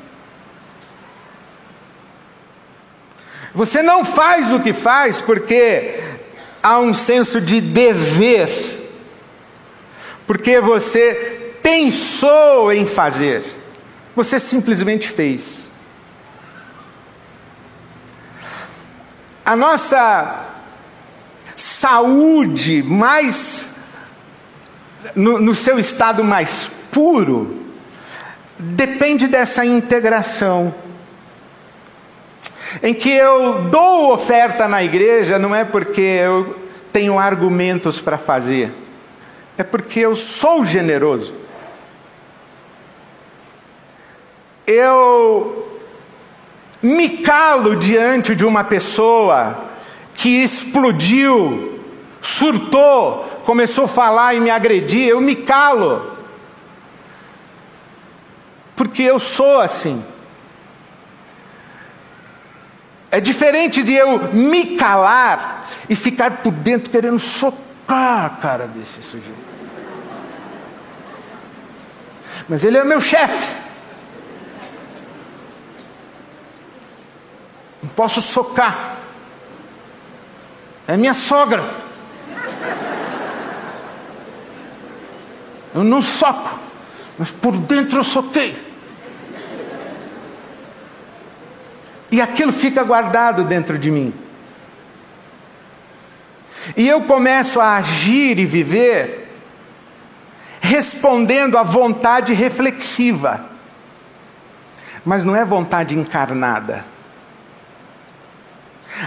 Você 3.55 3.83
não 3.83 4.05
faz 4.05 4.53
o 4.53 4.61
que 4.61 4.73
faz 4.73 5.21
porque 5.21 6.01
há 6.63 6.79
um 6.79 6.93
senso 6.93 7.41
de 7.41 7.61
dever 7.61 8.76
porque 10.27 10.61
você 10.61 11.55
pensou 11.63 12.73
em 12.73 12.85
fazer, 12.87 13.45
você 14.15 14.41
simplesmente 14.41 15.09
fez. 15.09 15.67
A 19.45 19.55
nossa 19.55 20.47
saúde 21.57 22.83
mais, 22.83 23.77
no, 25.15 25.39
no 25.39 25.55
seu 25.55 25.79
estado 25.79 26.25
mais 26.25 26.71
puro, 26.91 27.63
depende 28.59 29.29
dessa 29.29 29.65
integração. 29.65 30.75
Em 32.83 32.93
que 32.93 33.11
eu 33.11 33.65
dou 33.65 34.13
oferta 34.13 34.67
na 34.67 34.83
igreja 34.83 35.39
não 35.39 35.55
é 35.55 35.65
porque 35.65 36.01
eu 36.01 36.59
tenho 36.93 37.19
argumentos 37.19 38.01
para 38.01 38.19
fazer, 38.19 38.73
é 39.59 39.63
porque 39.63 40.01
eu 40.01 40.15
sou 40.15 40.65
generoso. 40.65 41.33
Eu 44.67 45.81
me 46.83 47.09
calo 47.19 47.77
diante 47.77 48.35
de 48.35 48.45
uma 48.45 48.65
pessoa 48.65 49.65
que 50.15 50.43
explodiu, 50.43 51.81
surtou, 52.21 53.25
começou 53.45 53.85
a 53.85 53.89
falar 53.89 54.35
e 54.35 54.41
me 54.41 54.51
agredir, 54.51 55.09
eu 55.09 55.21
me 55.21 55.37
calo. 55.37 56.17
Porque 58.75 59.03
eu 59.03 59.19
sou 59.19 59.61
assim. 59.61 60.05
É 63.11 63.21
diferente 63.21 63.83
de 63.83 63.95
eu 63.95 64.33
me 64.35 64.77
calar 64.77 65.67
e 65.89 65.95
ficar 65.95 66.39
por 66.39 66.53
dentro 66.53 66.91
querendo 66.91 67.21
socar 67.21 67.66
a 67.87 68.31
cara 68.41 68.67
desse 68.67 69.01
sujeito. 69.03 69.57
Mas 72.49 72.65
ele 72.65 72.79
é 72.79 72.85
meu 72.85 73.01
chefe. 73.01 73.53
Não 77.83 77.91
posso 77.91 78.21
socar. 78.21 78.97
É 80.87 80.97
minha 80.97 81.15
sogra. 81.15 81.65
Eu 85.75 85.85
não 85.85 86.01
soco, 86.01 86.59
mas 87.19 87.31
por 87.31 87.57
dentro 87.57 87.99
eu 87.99 88.05
soquei. 88.05 88.57
E 92.11 92.21
aquilo 92.21 92.53
fica 92.53 92.83
guardado 92.83 93.45
dentro 93.45 93.79
de 93.79 93.91
mim. 93.91 94.26
E 96.75 96.89
eu 96.89 97.03
começo 97.03 97.61
a 97.61 97.77
agir 97.77 98.39
e 98.39 98.47
viver 98.47 99.27
respondendo 100.61 101.57
à 101.57 101.63
vontade 101.63 102.33
reflexiva, 102.33 103.45
mas 105.05 105.23
não 105.23 105.37
é 105.37 105.45
vontade 105.45 105.97
encarnada. 105.97 106.85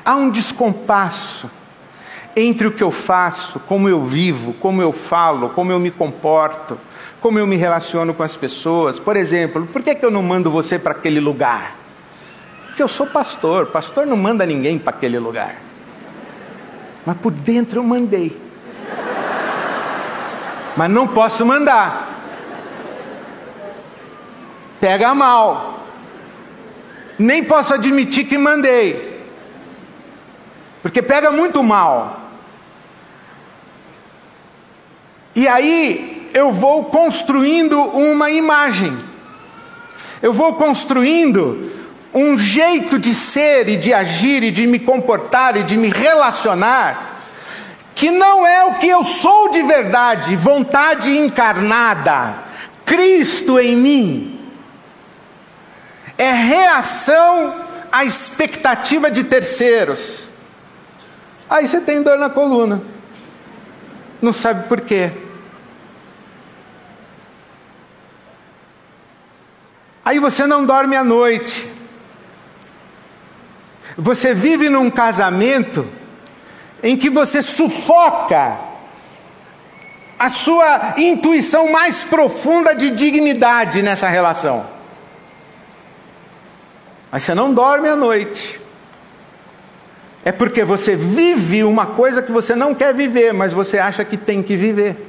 Há 0.06 0.16
um 0.16 0.30
descompasso 0.30 1.50
entre 2.36 2.68
o 2.68 2.72
que 2.72 2.84
eu 2.84 2.92
faço, 2.92 3.60
como 3.62 3.90
eu 3.90 4.06
vivo, 4.06 4.54
como 4.54 4.82
eu 4.82 4.94
falo, 4.94 5.50
como 5.50 5.72
eu 5.72 5.80
me 5.80 5.92
comporto, 5.92 6.80
como 7.20 7.38
eu 7.38 7.46
me 7.46 7.58
relaciono 7.58 8.14
com 8.14 8.24
as 8.24 8.36
pessoas. 8.36 9.00
Por 9.00 9.18
exemplo, 9.18 9.68
por 9.68 9.82
que, 9.82 9.96
que 9.96 10.06
eu 10.06 10.12
não 10.12 10.24
mando 10.24 10.50
você 10.50 10.80
para 10.80 10.92
aquele 10.92 11.20
lugar? 11.20 11.76
Porque 12.68 12.82
eu 12.82 12.88
sou 12.88 13.08
pastor, 13.08 13.68
pastor 13.68 14.06
não 14.06 14.16
manda 14.16 14.46
ninguém 14.46 14.80
para 14.80 14.92
aquele 14.92 15.20
lugar. 15.20 15.69
Mas 17.06 17.18
por 17.18 17.32
dentro 17.32 17.80
eu 17.80 17.84
mandei 17.84 18.50
mas 20.80 20.90
não 20.90 21.06
posso 21.06 21.46
mandar. 21.46 22.08
Pega 24.80 25.14
mal. 25.14 25.84
Nem 27.18 27.44
posso 27.44 27.74
admitir 27.74 28.26
que 28.26 28.38
mandei. 28.38 29.22
Porque 30.82 31.02
pega 31.02 31.32
muito 31.32 31.62
mal. 31.62 32.30
E 35.36 35.50
aí 35.50 36.30
eu 36.34 36.50
vou 36.54 36.86
construindo 36.86 37.78
uma 37.78 38.32
imagem. 38.32 38.98
Eu 40.22 40.32
vou 40.32 40.54
construindo 40.54 41.70
um 42.14 42.38
jeito 42.38 42.98
de 42.98 43.14
ser 43.14 43.70
e 43.70 43.78
de 43.78 43.94
agir 43.94 44.44
e 44.44 44.52
de 44.52 44.66
me 44.66 44.80
comportar 44.80 45.56
e 45.56 45.64
de 45.64 45.78
me 45.78 45.90
relacionar 45.90 47.10
que 48.00 48.12
não 48.12 48.48
é 48.48 48.64
o 48.64 48.76
que 48.76 48.88
eu 48.88 49.04
sou 49.04 49.50
de 49.50 49.62
verdade, 49.62 50.34
vontade 50.34 51.18
encarnada, 51.18 52.34
Cristo 52.86 53.60
em 53.60 53.76
mim, 53.76 54.50
é 56.18 56.32
reação 56.32 57.54
à 57.92 58.06
expectativa 58.06 59.12
de 59.12 59.26
terceiros. 59.26 60.30
Aí 61.50 61.68
você 61.68 61.82
tem 61.82 62.02
dor 62.02 62.18
na 62.18 62.30
coluna, 62.30 62.82
não 64.22 64.32
sabe 64.32 64.68
por 64.70 64.80
quê. 64.80 65.12
Aí 70.06 70.20
você 70.20 70.48
não 70.48 70.66
dorme 70.66 70.96
à 70.96 71.04
noite. 71.04 71.79
Você 74.00 74.34
vive 74.34 74.70
num 74.70 74.90
casamento 74.90 75.86
em 76.82 76.96
que 76.96 77.10
você 77.10 77.42
sufoca 77.42 78.58
a 80.18 80.30
sua 80.30 80.94
intuição 80.96 81.70
mais 81.70 82.02
profunda 82.02 82.74
de 82.74 82.92
dignidade 82.92 83.82
nessa 83.82 84.08
relação. 84.08 84.66
Aí 87.12 87.20
você 87.20 87.36
não 87.36 87.54
dorme 87.54 87.90
à 87.90 87.96
noite. 87.98 88.62
É 90.24 90.32
porque 90.32 90.64
você 90.64 90.96
vive 90.96 91.66
uma 91.66 91.88
coisa 91.88 92.22
que 92.22 92.32
você 92.32 92.56
não 92.56 92.74
quer 92.74 92.94
viver, 92.94 93.34
mas 93.34 93.52
você 93.52 93.80
acha 93.80 94.06
que 94.06 94.16
tem 94.16 94.42
que 94.42 94.56
viver. 94.56 95.09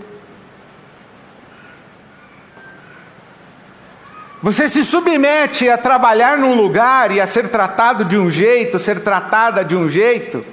Você 4.42 4.68
se 4.68 4.82
submete 4.84 5.68
a 5.68 5.76
trabalhar 5.76 6.38
num 6.38 6.54
lugar 6.54 7.10
e 7.10 7.20
a 7.20 7.26
ser 7.26 7.48
tratado 7.48 8.04
de 8.04 8.16
um 8.16 8.30
jeito, 8.30 8.78
ser 8.78 9.00
tratada 9.00 9.64
de 9.64 9.76
um 9.76 9.88
jeito 9.88 10.44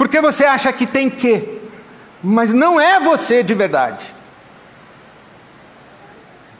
porque 0.00 0.18
você 0.18 0.46
acha 0.46 0.72
que 0.72 0.86
tem 0.86 1.10
que, 1.10 1.60
mas 2.22 2.54
não 2.54 2.80
é 2.80 2.98
você 2.98 3.42
de 3.42 3.52
verdade. 3.52 4.14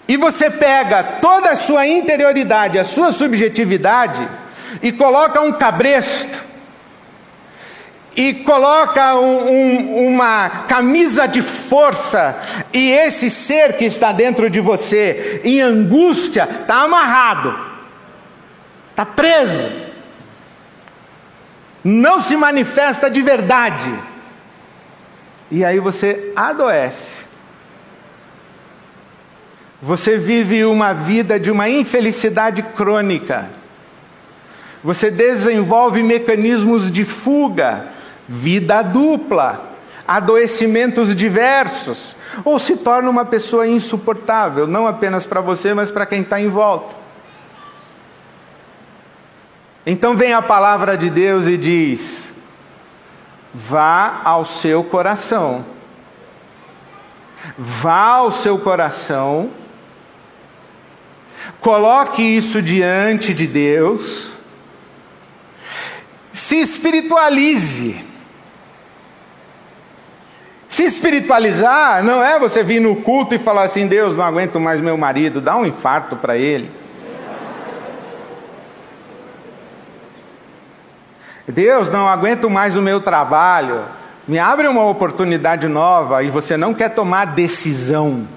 e 0.06 0.14
você 0.18 0.50
pega 0.50 1.02
toda 1.02 1.52
a 1.52 1.56
sua 1.56 1.86
interioridade, 1.86 2.78
a 2.78 2.84
sua 2.84 3.12
subjetividade, 3.12 4.28
e 4.82 4.92
coloca 4.92 5.40
um 5.40 5.52
cabresto, 5.52 6.38
e 8.16 8.34
coloca 8.34 9.14
um, 9.14 9.48
um, 9.48 10.08
uma 10.08 10.48
camisa 10.68 11.26
de 11.26 11.40
força, 11.42 12.36
e 12.72 12.90
esse 12.90 13.30
ser 13.30 13.76
que 13.76 13.84
está 13.84 14.12
dentro 14.12 14.50
de 14.50 14.60
você, 14.60 15.40
em 15.44 15.60
angústia, 15.60 16.48
está 16.62 16.82
amarrado, 16.82 17.56
está 18.90 19.06
preso, 19.06 19.70
não 21.84 22.20
se 22.20 22.36
manifesta 22.36 23.10
de 23.10 23.22
verdade, 23.22 23.94
e 25.50 25.64
aí 25.64 25.78
você 25.78 26.32
adoece. 26.36 27.30
Você 29.82 30.18
vive 30.18 30.62
uma 30.66 30.92
vida 30.92 31.40
de 31.40 31.50
uma 31.50 31.68
infelicidade 31.68 32.62
crônica. 32.62 33.48
Você 34.84 35.10
desenvolve 35.10 36.02
mecanismos 36.02 36.92
de 36.92 37.02
fuga, 37.02 37.86
vida 38.32 38.80
dupla, 38.82 39.70
adoecimentos 40.06 41.14
diversos, 41.16 42.14
ou 42.44 42.60
se 42.60 42.76
torna 42.76 43.10
uma 43.10 43.24
pessoa 43.24 43.66
insuportável, 43.66 44.66
não 44.66 44.86
apenas 44.86 45.26
para 45.26 45.40
você, 45.40 45.74
mas 45.74 45.90
para 45.90 46.06
quem 46.06 46.20
está 46.22 46.40
em 46.40 46.48
volta. 46.48 46.94
Então 49.84 50.16
vem 50.16 50.32
a 50.32 50.40
palavra 50.40 50.96
de 50.96 51.10
Deus 51.10 51.46
e 51.46 51.56
diz: 51.56 52.28
vá 53.52 54.20
ao 54.22 54.44
seu 54.44 54.84
coração, 54.84 55.64
vá 57.58 58.04
ao 58.04 58.30
seu 58.30 58.58
coração 58.58 59.50
Coloque 61.60 62.22
isso 62.22 62.62
diante 62.62 63.34
de 63.34 63.46
Deus. 63.46 64.28
Se 66.32 66.56
espiritualize. 66.56 68.09
Se 70.70 70.84
espiritualizar 70.84 72.04
não 72.04 72.22
é 72.22 72.38
você 72.38 72.62
vir 72.62 72.80
no 72.80 72.94
culto 72.94 73.34
e 73.34 73.38
falar 73.38 73.64
assim: 73.64 73.88
Deus, 73.88 74.16
não 74.16 74.24
aguento 74.24 74.60
mais 74.60 74.80
meu 74.80 74.96
marido, 74.96 75.40
dá 75.40 75.56
um 75.56 75.66
infarto 75.66 76.14
para 76.14 76.36
ele. 76.36 76.70
Deus, 81.48 81.90
não 81.90 82.06
aguento 82.06 82.48
mais 82.48 82.76
o 82.76 82.82
meu 82.82 83.00
trabalho, 83.00 83.82
me 84.28 84.38
abre 84.38 84.68
uma 84.68 84.86
oportunidade 84.86 85.66
nova 85.66 86.22
e 86.22 86.30
você 86.30 86.56
não 86.56 86.72
quer 86.72 86.90
tomar 86.90 87.24
decisão. 87.26 88.28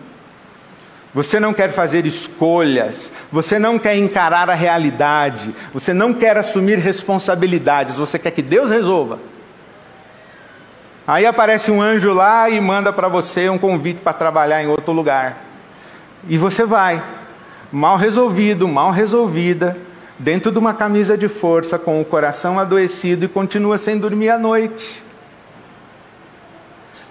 Você 1.13 1.39
não 1.39 1.53
quer 1.53 1.69
fazer 1.71 2.07
escolhas, 2.07 3.11
você 3.31 3.59
não 3.59 3.77
quer 3.77 3.95
encarar 3.95 4.49
a 4.49 4.55
realidade, 4.55 5.53
você 5.71 5.93
não 5.93 6.11
quer 6.11 6.35
assumir 6.35 6.79
responsabilidades, 6.79 7.97
você 7.97 8.17
quer 8.17 8.31
que 8.31 8.41
Deus 8.41 8.71
resolva. 8.71 9.19
Aí 11.05 11.25
aparece 11.25 11.69
um 11.69 11.81
anjo 11.81 12.13
lá 12.13 12.49
e 12.49 12.61
manda 12.61 12.93
para 12.93 13.09
você 13.09 13.49
um 13.49 13.57
convite 13.57 13.99
para 13.99 14.13
trabalhar 14.13 14.63
em 14.63 14.67
outro 14.67 14.93
lugar. 14.93 15.43
E 16.29 16.37
você 16.37 16.63
vai, 16.63 17.03
mal 17.69 17.97
resolvido, 17.97 18.67
mal 18.67 18.91
resolvida, 18.91 19.77
dentro 20.17 20.49
de 20.49 20.57
uma 20.57 20.73
camisa 20.73 21.17
de 21.17 21.27
força, 21.27 21.77
com 21.77 21.99
o 21.99 22.05
coração 22.05 22.57
adoecido 22.57 23.25
e 23.25 23.27
continua 23.27 23.77
sem 23.77 23.97
dormir 23.97 24.29
à 24.29 24.39
noite. 24.39 25.03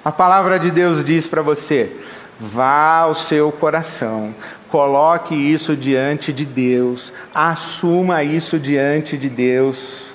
A 0.02 0.10
palavra 0.10 0.58
de 0.58 0.70
Deus 0.70 1.04
diz 1.04 1.26
para 1.26 1.42
você: 1.42 1.94
Vá 2.40 3.00
ao 3.00 3.14
seu 3.14 3.52
coração, 3.52 4.34
coloque 4.70 5.34
isso 5.34 5.76
diante 5.76 6.32
de 6.32 6.46
Deus, 6.46 7.12
assuma 7.34 8.24
isso 8.24 8.58
diante 8.58 9.18
de 9.18 9.28
Deus, 9.28 10.06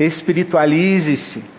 espiritualize-se. 0.00 1.55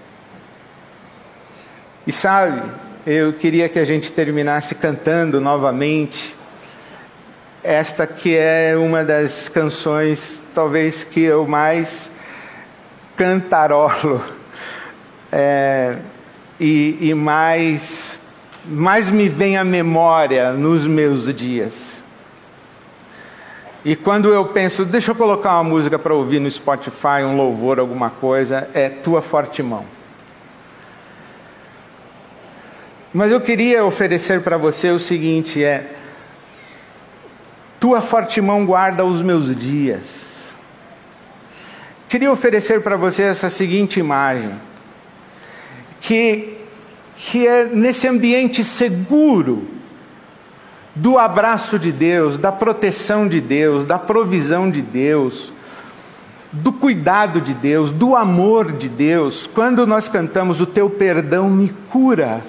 E 2.08 2.12
sabe, 2.14 2.62
eu 3.06 3.34
queria 3.34 3.68
que 3.68 3.78
a 3.78 3.84
gente 3.84 4.14
terminasse 4.14 4.74
cantando 4.76 5.42
novamente 5.42 6.34
esta 7.62 8.08
que 8.08 8.34
é 8.34 8.78
uma 8.78 9.04
das 9.04 9.50
canções, 9.50 10.42
talvez 10.56 11.04
que 11.04 11.20
eu 11.20 11.46
mais 11.46 12.10
cantarolo 13.18 14.24
é, 15.30 15.98
e, 16.58 16.98
e 17.02 17.14
mais 17.14 18.18
mais 18.66 19.12
me 19.12 19.28
vem 19.28 19.58
à 19.58 19.66
memória 19.66 20.54
nos 20.54 20.88
meus 20.88 21.34
dias. 21.34 22.02
E 23.84 23.98
quando 23.98 24.30
eu 24.30 24.46
penso, 24.46 24.86
deixa 24.86 25.12
eu 25.12 25.16
colocar 25.16 25.56
uma 25.56 25.64
música 25.66 26.00
para 26.00 26.14
ouvir 26.14 26.40
no 26.40 26.50
Spotify, 26.50 27.24
um 27.26 27.36
louvor, 27.36 27.80
alguma 27.80 28.10
coisa, 28.10 28.70
é 28.74 28.88
Tua 28.88 29.22
Forte 29.22 29.62
Mão. 29.62 29.97
Mas 33.14 33.32
eu 33.32 33.40
queria 33.40 33.86
oferecer 33.86 34.42
para 34.42 34.58
você 34.58 34.90
o 34.90 35.00
seguinte: 35.00 35.64
é 35.64 35.92
Tua 37.80 38.02
forte 38.02 38.42
mão 38.42 38.66
guarda 38.66 39.06
os 39.06 39.22
meus 39.22 39.56
dias. 39.56 40.28
Queria 42.10 42.32
oferecer 42.32 42.82
para 42.82 42.98
você 42.98 43.24
essa 43.24 43.50
seguinte 43.50 44.00
imagem: 44.00 44.54
que 46.00 46.58
que 47.18 47.48
é 47.48 47.66
nesse 47.66 48.08
ambiente 48.08 48.64
seguro 48.64 49.68
do 50.94 51.18
abraço 51.18 51.78
de 51.78 51.92
Deus, 51.92 52.38
da 52.38 52.52
proteção 52.52 53.28
de 53.28 53.42
Deus, 53.42 53.86
da 53.86 53.98
provisão 53.98 54.70
de 54.70 54.82
Deus, 54.82 55.52
do 56.52 56.72
cuidado 56.72 57.42
de 57.42 57.54
Deus, 57.54 57.92
do 57.92 58.16
amor 58.16 58.72
de 58.72 58.88
Deus, 58.88 59.48
quando 59.48 59.86
nós 59.86 60.08
cantamos 60.08 60.62
o 60.62 60.66
teu 60.66 60.90
perdão 60.90 61.50
me 61.50 61.70
cura. 61.90 62.42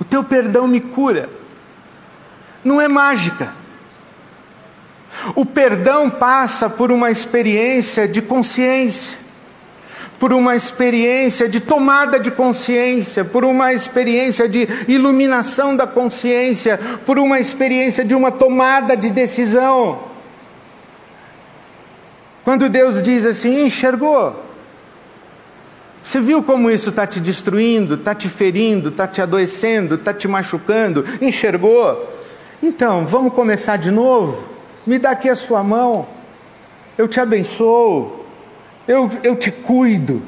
O 0.00 0.04
teu 0.04 0.24
perdão 0.24 0.66
me 0.66 0.80
cura. 0.80 1.28
Não 2.64 2.80
é 2.80 2.88
mágica. 2.88 3.52
O 5.34 5.44
perdão 5.44 6.08
passa 6.08 6.70
por 6.70 6.90
uma 6.90 7.10
experiência 7.10 8.08
de 8.08 8.22
consciência 8.22 9.20
por 10.20 10.34
uma 10.34 10.54
experiência 10.54 11.48
de 11.48 11.60
tomada 11.60 12.20
de 12.20 12.30
consciência, 12.30 13.24
por 13.24 13.42
uma 13.42 13.72
experiência 13.72 14.46
de 14.46 14.68
iluminação 14.86 15.74
da 15.74 15.86
consciência, 15.86 16.78
por 17.06 17.18
uma 17.18 17.40
experiência 17.40 18.04
de 18.04 18.14
uma 18.14 18.30
tomada 18.30 18.94
de 18.94 19.08
decisão. 19.08 19.98
Quando 22.44 22.68
Deus 22.68 23.02
diz 23.02 23.24
assim, 23.24 23.64
enxergou. 23.64 24.49
Você 26.02 26.20
viu 26.20 26.42
como 26.42 26.70
isso 26.70 26.90
está 26.90 27.06
te 27.06 27.20
destruindo, 27.20 27.94
está 27.94 28.14
te 28.14 28.28
ferindo, 28.28 28.88
está 28.88 29.06
te 29.06 29.20
adoecendo, 29.20 29.96
está 29.96 30.12
te 30.14 30.26
machucando? 30.26 31.04
Enxergou? 31.20 32.10
Então, 32.62 33.06
vamos 33.06 33.34
começar 33.34 33.76
de 33.76 33.90
novo? 33.90 34.44
Me 34.86 34.98
dá 34.98 35.10
aqui 35.10 35.28
a 35.28 35.36
sua 35.36 35.62
mão, 35.62 36.06
eu 36.96 37.06
te 37.06 37.20
abençoo, 37.20 38.24
eu, 38.88 39.10
eu 39.22 39.36
te 39.36 39.50
cuido, 39.50 40.22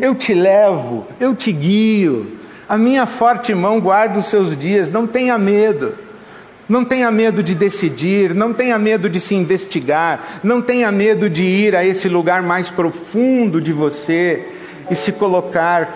eu 0.00 0.14
te 0.14 0.32
levo, 0.32 1.06
eu 1.20 1.34
te 1.34 1.52
guio. 1.52 2.38
A 2.68 2.76
minha 2.76 3.06
forte 3.06 3.54
mão 3.54 3.80
guarda 3.80 4.18
os 4.18 4.26
seus 4.26 4.56
dias, 4.56 4.90
não 4.90 5.06
tenha 5.06 5.38
medo. 5.38 5.94
Não 6.68 6.84
tenha 6.84 7.10
medo 7.10 7.42
de 7.42 7.54
decidir, 7.54 8.34
não 8.34 8.52
tenha 8.52 8.78
medo 8.78 9.08
de 9.08 9.18
se 9.18 9.34
investigar, 9.34 10.40
não 10.44 10.60
tenha 10.60 10.92
medo 10.92 11.30
de 11.30 11.42
ir 11.42 11.74
a 11.74 11.82
esse 11.82 12.10
lugar 12.10 12.42
mais 12.42 12.68
profundo 12.68 13.58
de 13.58 13.72
você 13.72 14.57
e 14.90 14.94
se 14.94 15.12
colocar 15.12 15.88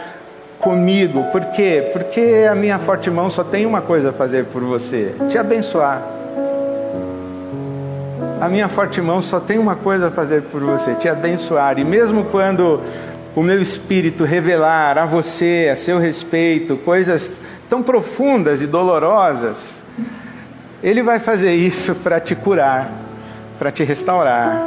comigo. 0.62 1.24
Por 1.24 1.44
quê? 1.46 1.90
Porque 1.92 2.46
a 2.50 2.55
minha 2.55 2.78
forte 2.78 3.11
mão 3.11 3.28
só 3.28 3.42
tem 3.42 3.66
uma 3.66 3.83
coisa 3.83 4.11
a 4.11 4.12
fazer 4.12 4.46
por 4.46 4.62
você: 4.62 5.14
te 5.28 5.37
abençoar. 5.37 6.02
A 8.40 8.48
minha 8.48 8.68
forte 8.68 9.00
mão 9.00 9.20
só 9.20 9.38
tem 9.38 9.59
uma 9.59 9.76
coisa 9.76 10.09
a 10.09 10.11
fazer 10.11 10.42
por 10.42 10.62
você: 10.62 10.94
te 10.94 11.09
abençoar. 11.09 11.78
E 11.78 11.85
mesmo 11.85 12.24
quando 12.24 12.81
o 13.35 13.42
meu 13.42 13.61
espírito 13.61 14.24
revelar 14.24 14.98
a 14.98 15.05
você, 15.05 15.68
a 15.70 15.76
seu 15.76 15.98
respeito, 15.98 16.76
coisas 16.76 17.40
tão 17.68 17.82
profundas 17.82 18.62
e 18.62 18.66
dolorosas, 18.66 19.82
ele 20.82 21.03
vai 21.03 21.18
fazer 21.18 21.55
isso 21.55 21.95
para 21.95 22.20
te 22.20 22.34
curar, 22.34 22.90
para 23.59 23.70
te 23.70 23.82
restaurar, 23.82 24.62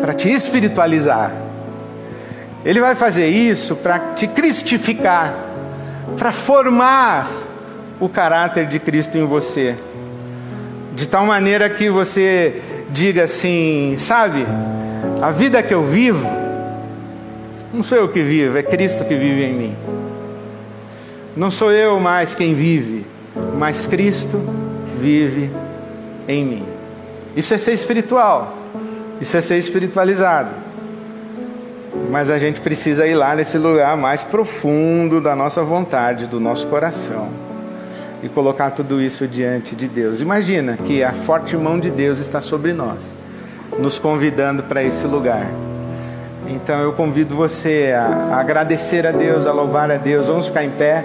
para 0.00 0.12
te 0.12 0.30
espiritualizar. 0.30 1.47
Ele 2.64 2.80
vai 2.80 2.94
fazer 2.94 3.28
isso 3.28 3.76
para 3.76 3.98
te 4.14 4.26
cristificar, 4.26 5.34
para 6.16 6.32
formar 6.32 7.30
o 8.00 8.08
caráter 8.08 8.66
de 8.66 8.78
Cristo 8.78 9.16
em 9.16 9.24
você, 9.24 9.76
de 10.94 11.06
tal 11.06 11.24
maneira 11.24 11.70
que 11.70 11.88
você 11.88 12.60
diga 12.90 13.24
assim: 13.24 13.94
sabe, 13.98 14.44
a 15.22 15.30
vida 15.30 15.62
que 15.62 15.72
eu 15.72 15.84
vivo, 15.84 16.28
não 17.72 17.82
sou 17.82 17.98
eu 17.98 18.08
que 18.08 18.22
vivo, 18.22 18.58
é 18.58 18.62
Cristo 18.62 19.04
que 19.04 19.14
vive 19.14 19.44
em 19.44 19.54
mim. 19.54 19.76
Não 21.36 21.50
sou 21.50 21.70
eu 21.70 22.00
mais 22.00 22.34
quem 22.34 22.54
vive, 22.54 23.06
mas 23.56 23.86
Cristo 23.86 24.40
vive 25.00 25.50
em 26.26 26.44
mim. 26.44 26.66
Isso 27.36 27.54
é 27.54 27.58
ser 27.58 27.72
espiritual, 27.72 28.58
isso 29.20 29.36
é 29.36 29.40
ser 29.40 29.56
espiritualizado. 29.56 30.67
Mas 32.10 32.30
a 32.30 32.38
gente 32.38 32.60
precisa 32.60 33.06
ir 33.06 33.14
lá 33.14 33.34
nesse 33.34 33.58
lugar 33.58 33.96
mais 33.96 34.22
profundo 34.22 35.20
da 35.20 35.36
nossa 35.36 35.62
vontade, 35.62 36.26
do 36.26 36.40
nosso 36.40 36.66
coração, 36.68 37.28
e 38.22 38.28
colocar 38.28 38.70
tudo 38.70 39.00
isso 39.00 39.26
diante 39.26 39.76
de 39.76 39.86
Deus. 39.86 40.20
Imagina 40.20 40.76
que 40.76 41.04
a 41.04 41.12
forte 41.12 41.56
mão 41.56 41.78
de 41.78 41.90
Deus 41.90 42.18
está 42.18 42.40
sobre 42.40 42.72
nós, 42.72 43.02
nos 43.78 43.98
convidando 43.98 44.62
para 44.62 44.82
esse 44.82 45.06
lugar. 45.06 45.46
Então 46.48 46.80
eu 46.80 46.92
convido 46.94 47.34
você 47.34 47.92
a 47.94 48.36
agradecer 48.36 49.06
a 49.06 49.12
Deus, 49.12 49.46
a 49.46 49.52
louvar 49.52 49.90
a 49.90 49.96
Deus. 49.96 50.28
Vamos 50.28 50.46
ficar 50.46 50.64
em 50.64 50.70
pé. 50.70 51.04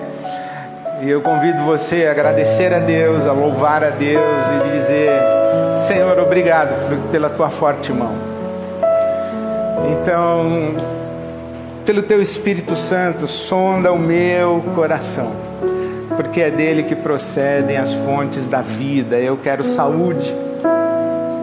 E 1.02 1.10
eu 1.10 1.22
convido 1.22 1.62
você 1.64 2.06
a 2.06 2.12
agradecer 2.12 2.74
a 2.74 2.80
Deus, 2.80 3.26
a 3.28 3.34
louvar 3.34 3.84
a 3.84 3.90
Deus 3.90 4.48
e 4.48 4.78
dizer: 4.78 5.12
Senhor, 5.86 6.18
obrigado 6.18 6.72
pela 7.12 7.30
tua 7.30 7.50
forte 7.50 7.92
mão. 7.92 8.33
Então, 9.92 10.76
pelo 11.86 12.02
teu 12.02 12.22
Espírito 12.22 12.76
Santo, 12.76 13.28
sonda 13.28 13.92
o 13.92 14.00
meu 14.00 14.64
coração, 14.76 15.32
porque 16.16 16.42
é 16.42 16.52
dele 16.52 16.84
que 16.84 16.96
procedem 16.96 17.78
as 17.78 17.94
fontes 17.94 18.46
da 18.46 18.62
vida. 18.62 19.18
Eu 19.18 19.38
quero 19.38 19.64
saúde, 19.64 20.34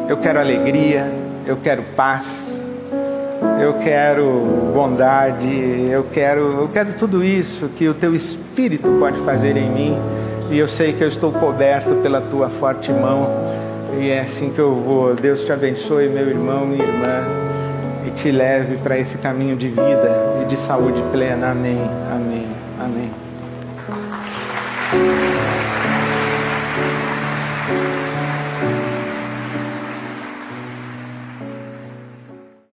eu 0.08 0.16
quero 0.16 0.38
alegria, 0.38 1.12
eu 1.46 1.56
quero 1.56 1.82
paz 1.94 2.60
eu 3.60 3.74
quero 3.74 4.72
bondade, 4.74 5.86
eu 5.90 6.04
quero, 6.10 6.60
eu 6.60 6.68
quero 6.68 6.94
tudo 6.94 7.22
isso 7.22 7.68
que 7.68 7.88
o 7.88 7.94
teu 7.94 8.14
espírito 8.14 8.90
pode 8.98 9.18
fazer 9.20 9.56
em 9.56 9.70
mim. 9.70 9.98
E 10.50 10.58
eu 10.58 10.66
sei 10.66 10.92
que 10.92 11.04
eu 11.04 11.08
estou 11.08 11.30
coberto 11.30 11.96
pela 11.96 12.20
tua 12.20 12.48
forte 12.48 12.90
mão. 12.90 13.30
E 13.98 14.10
é 14.10 14.20
assim 14.20 14.50
que 14.50 14.58
eu 14.58 14.74
vou. 14.74 15.14
Deus 15.14 15.44
te 15.44 15.52
abençoe, 15.52 16.08
meu 16.08 16.28
irmão, 16.28 16.66
minha 16.66 16.84
irmã, 16.84 17.22
e 18.10 18.12
te 18.12 18.30
leve 18.30 18.76
para 18.76 18.98
esse 18.98 19.18
caminho 19.18 19.56
de 19.56 19.68
vida 19.68 20.42
e 20.42 20.46
de 20.46 20.56
saúde 20.56 21.02
plena. 21.12 21.50
Amém. 21.50 21.78
Amém. 22.12 22.39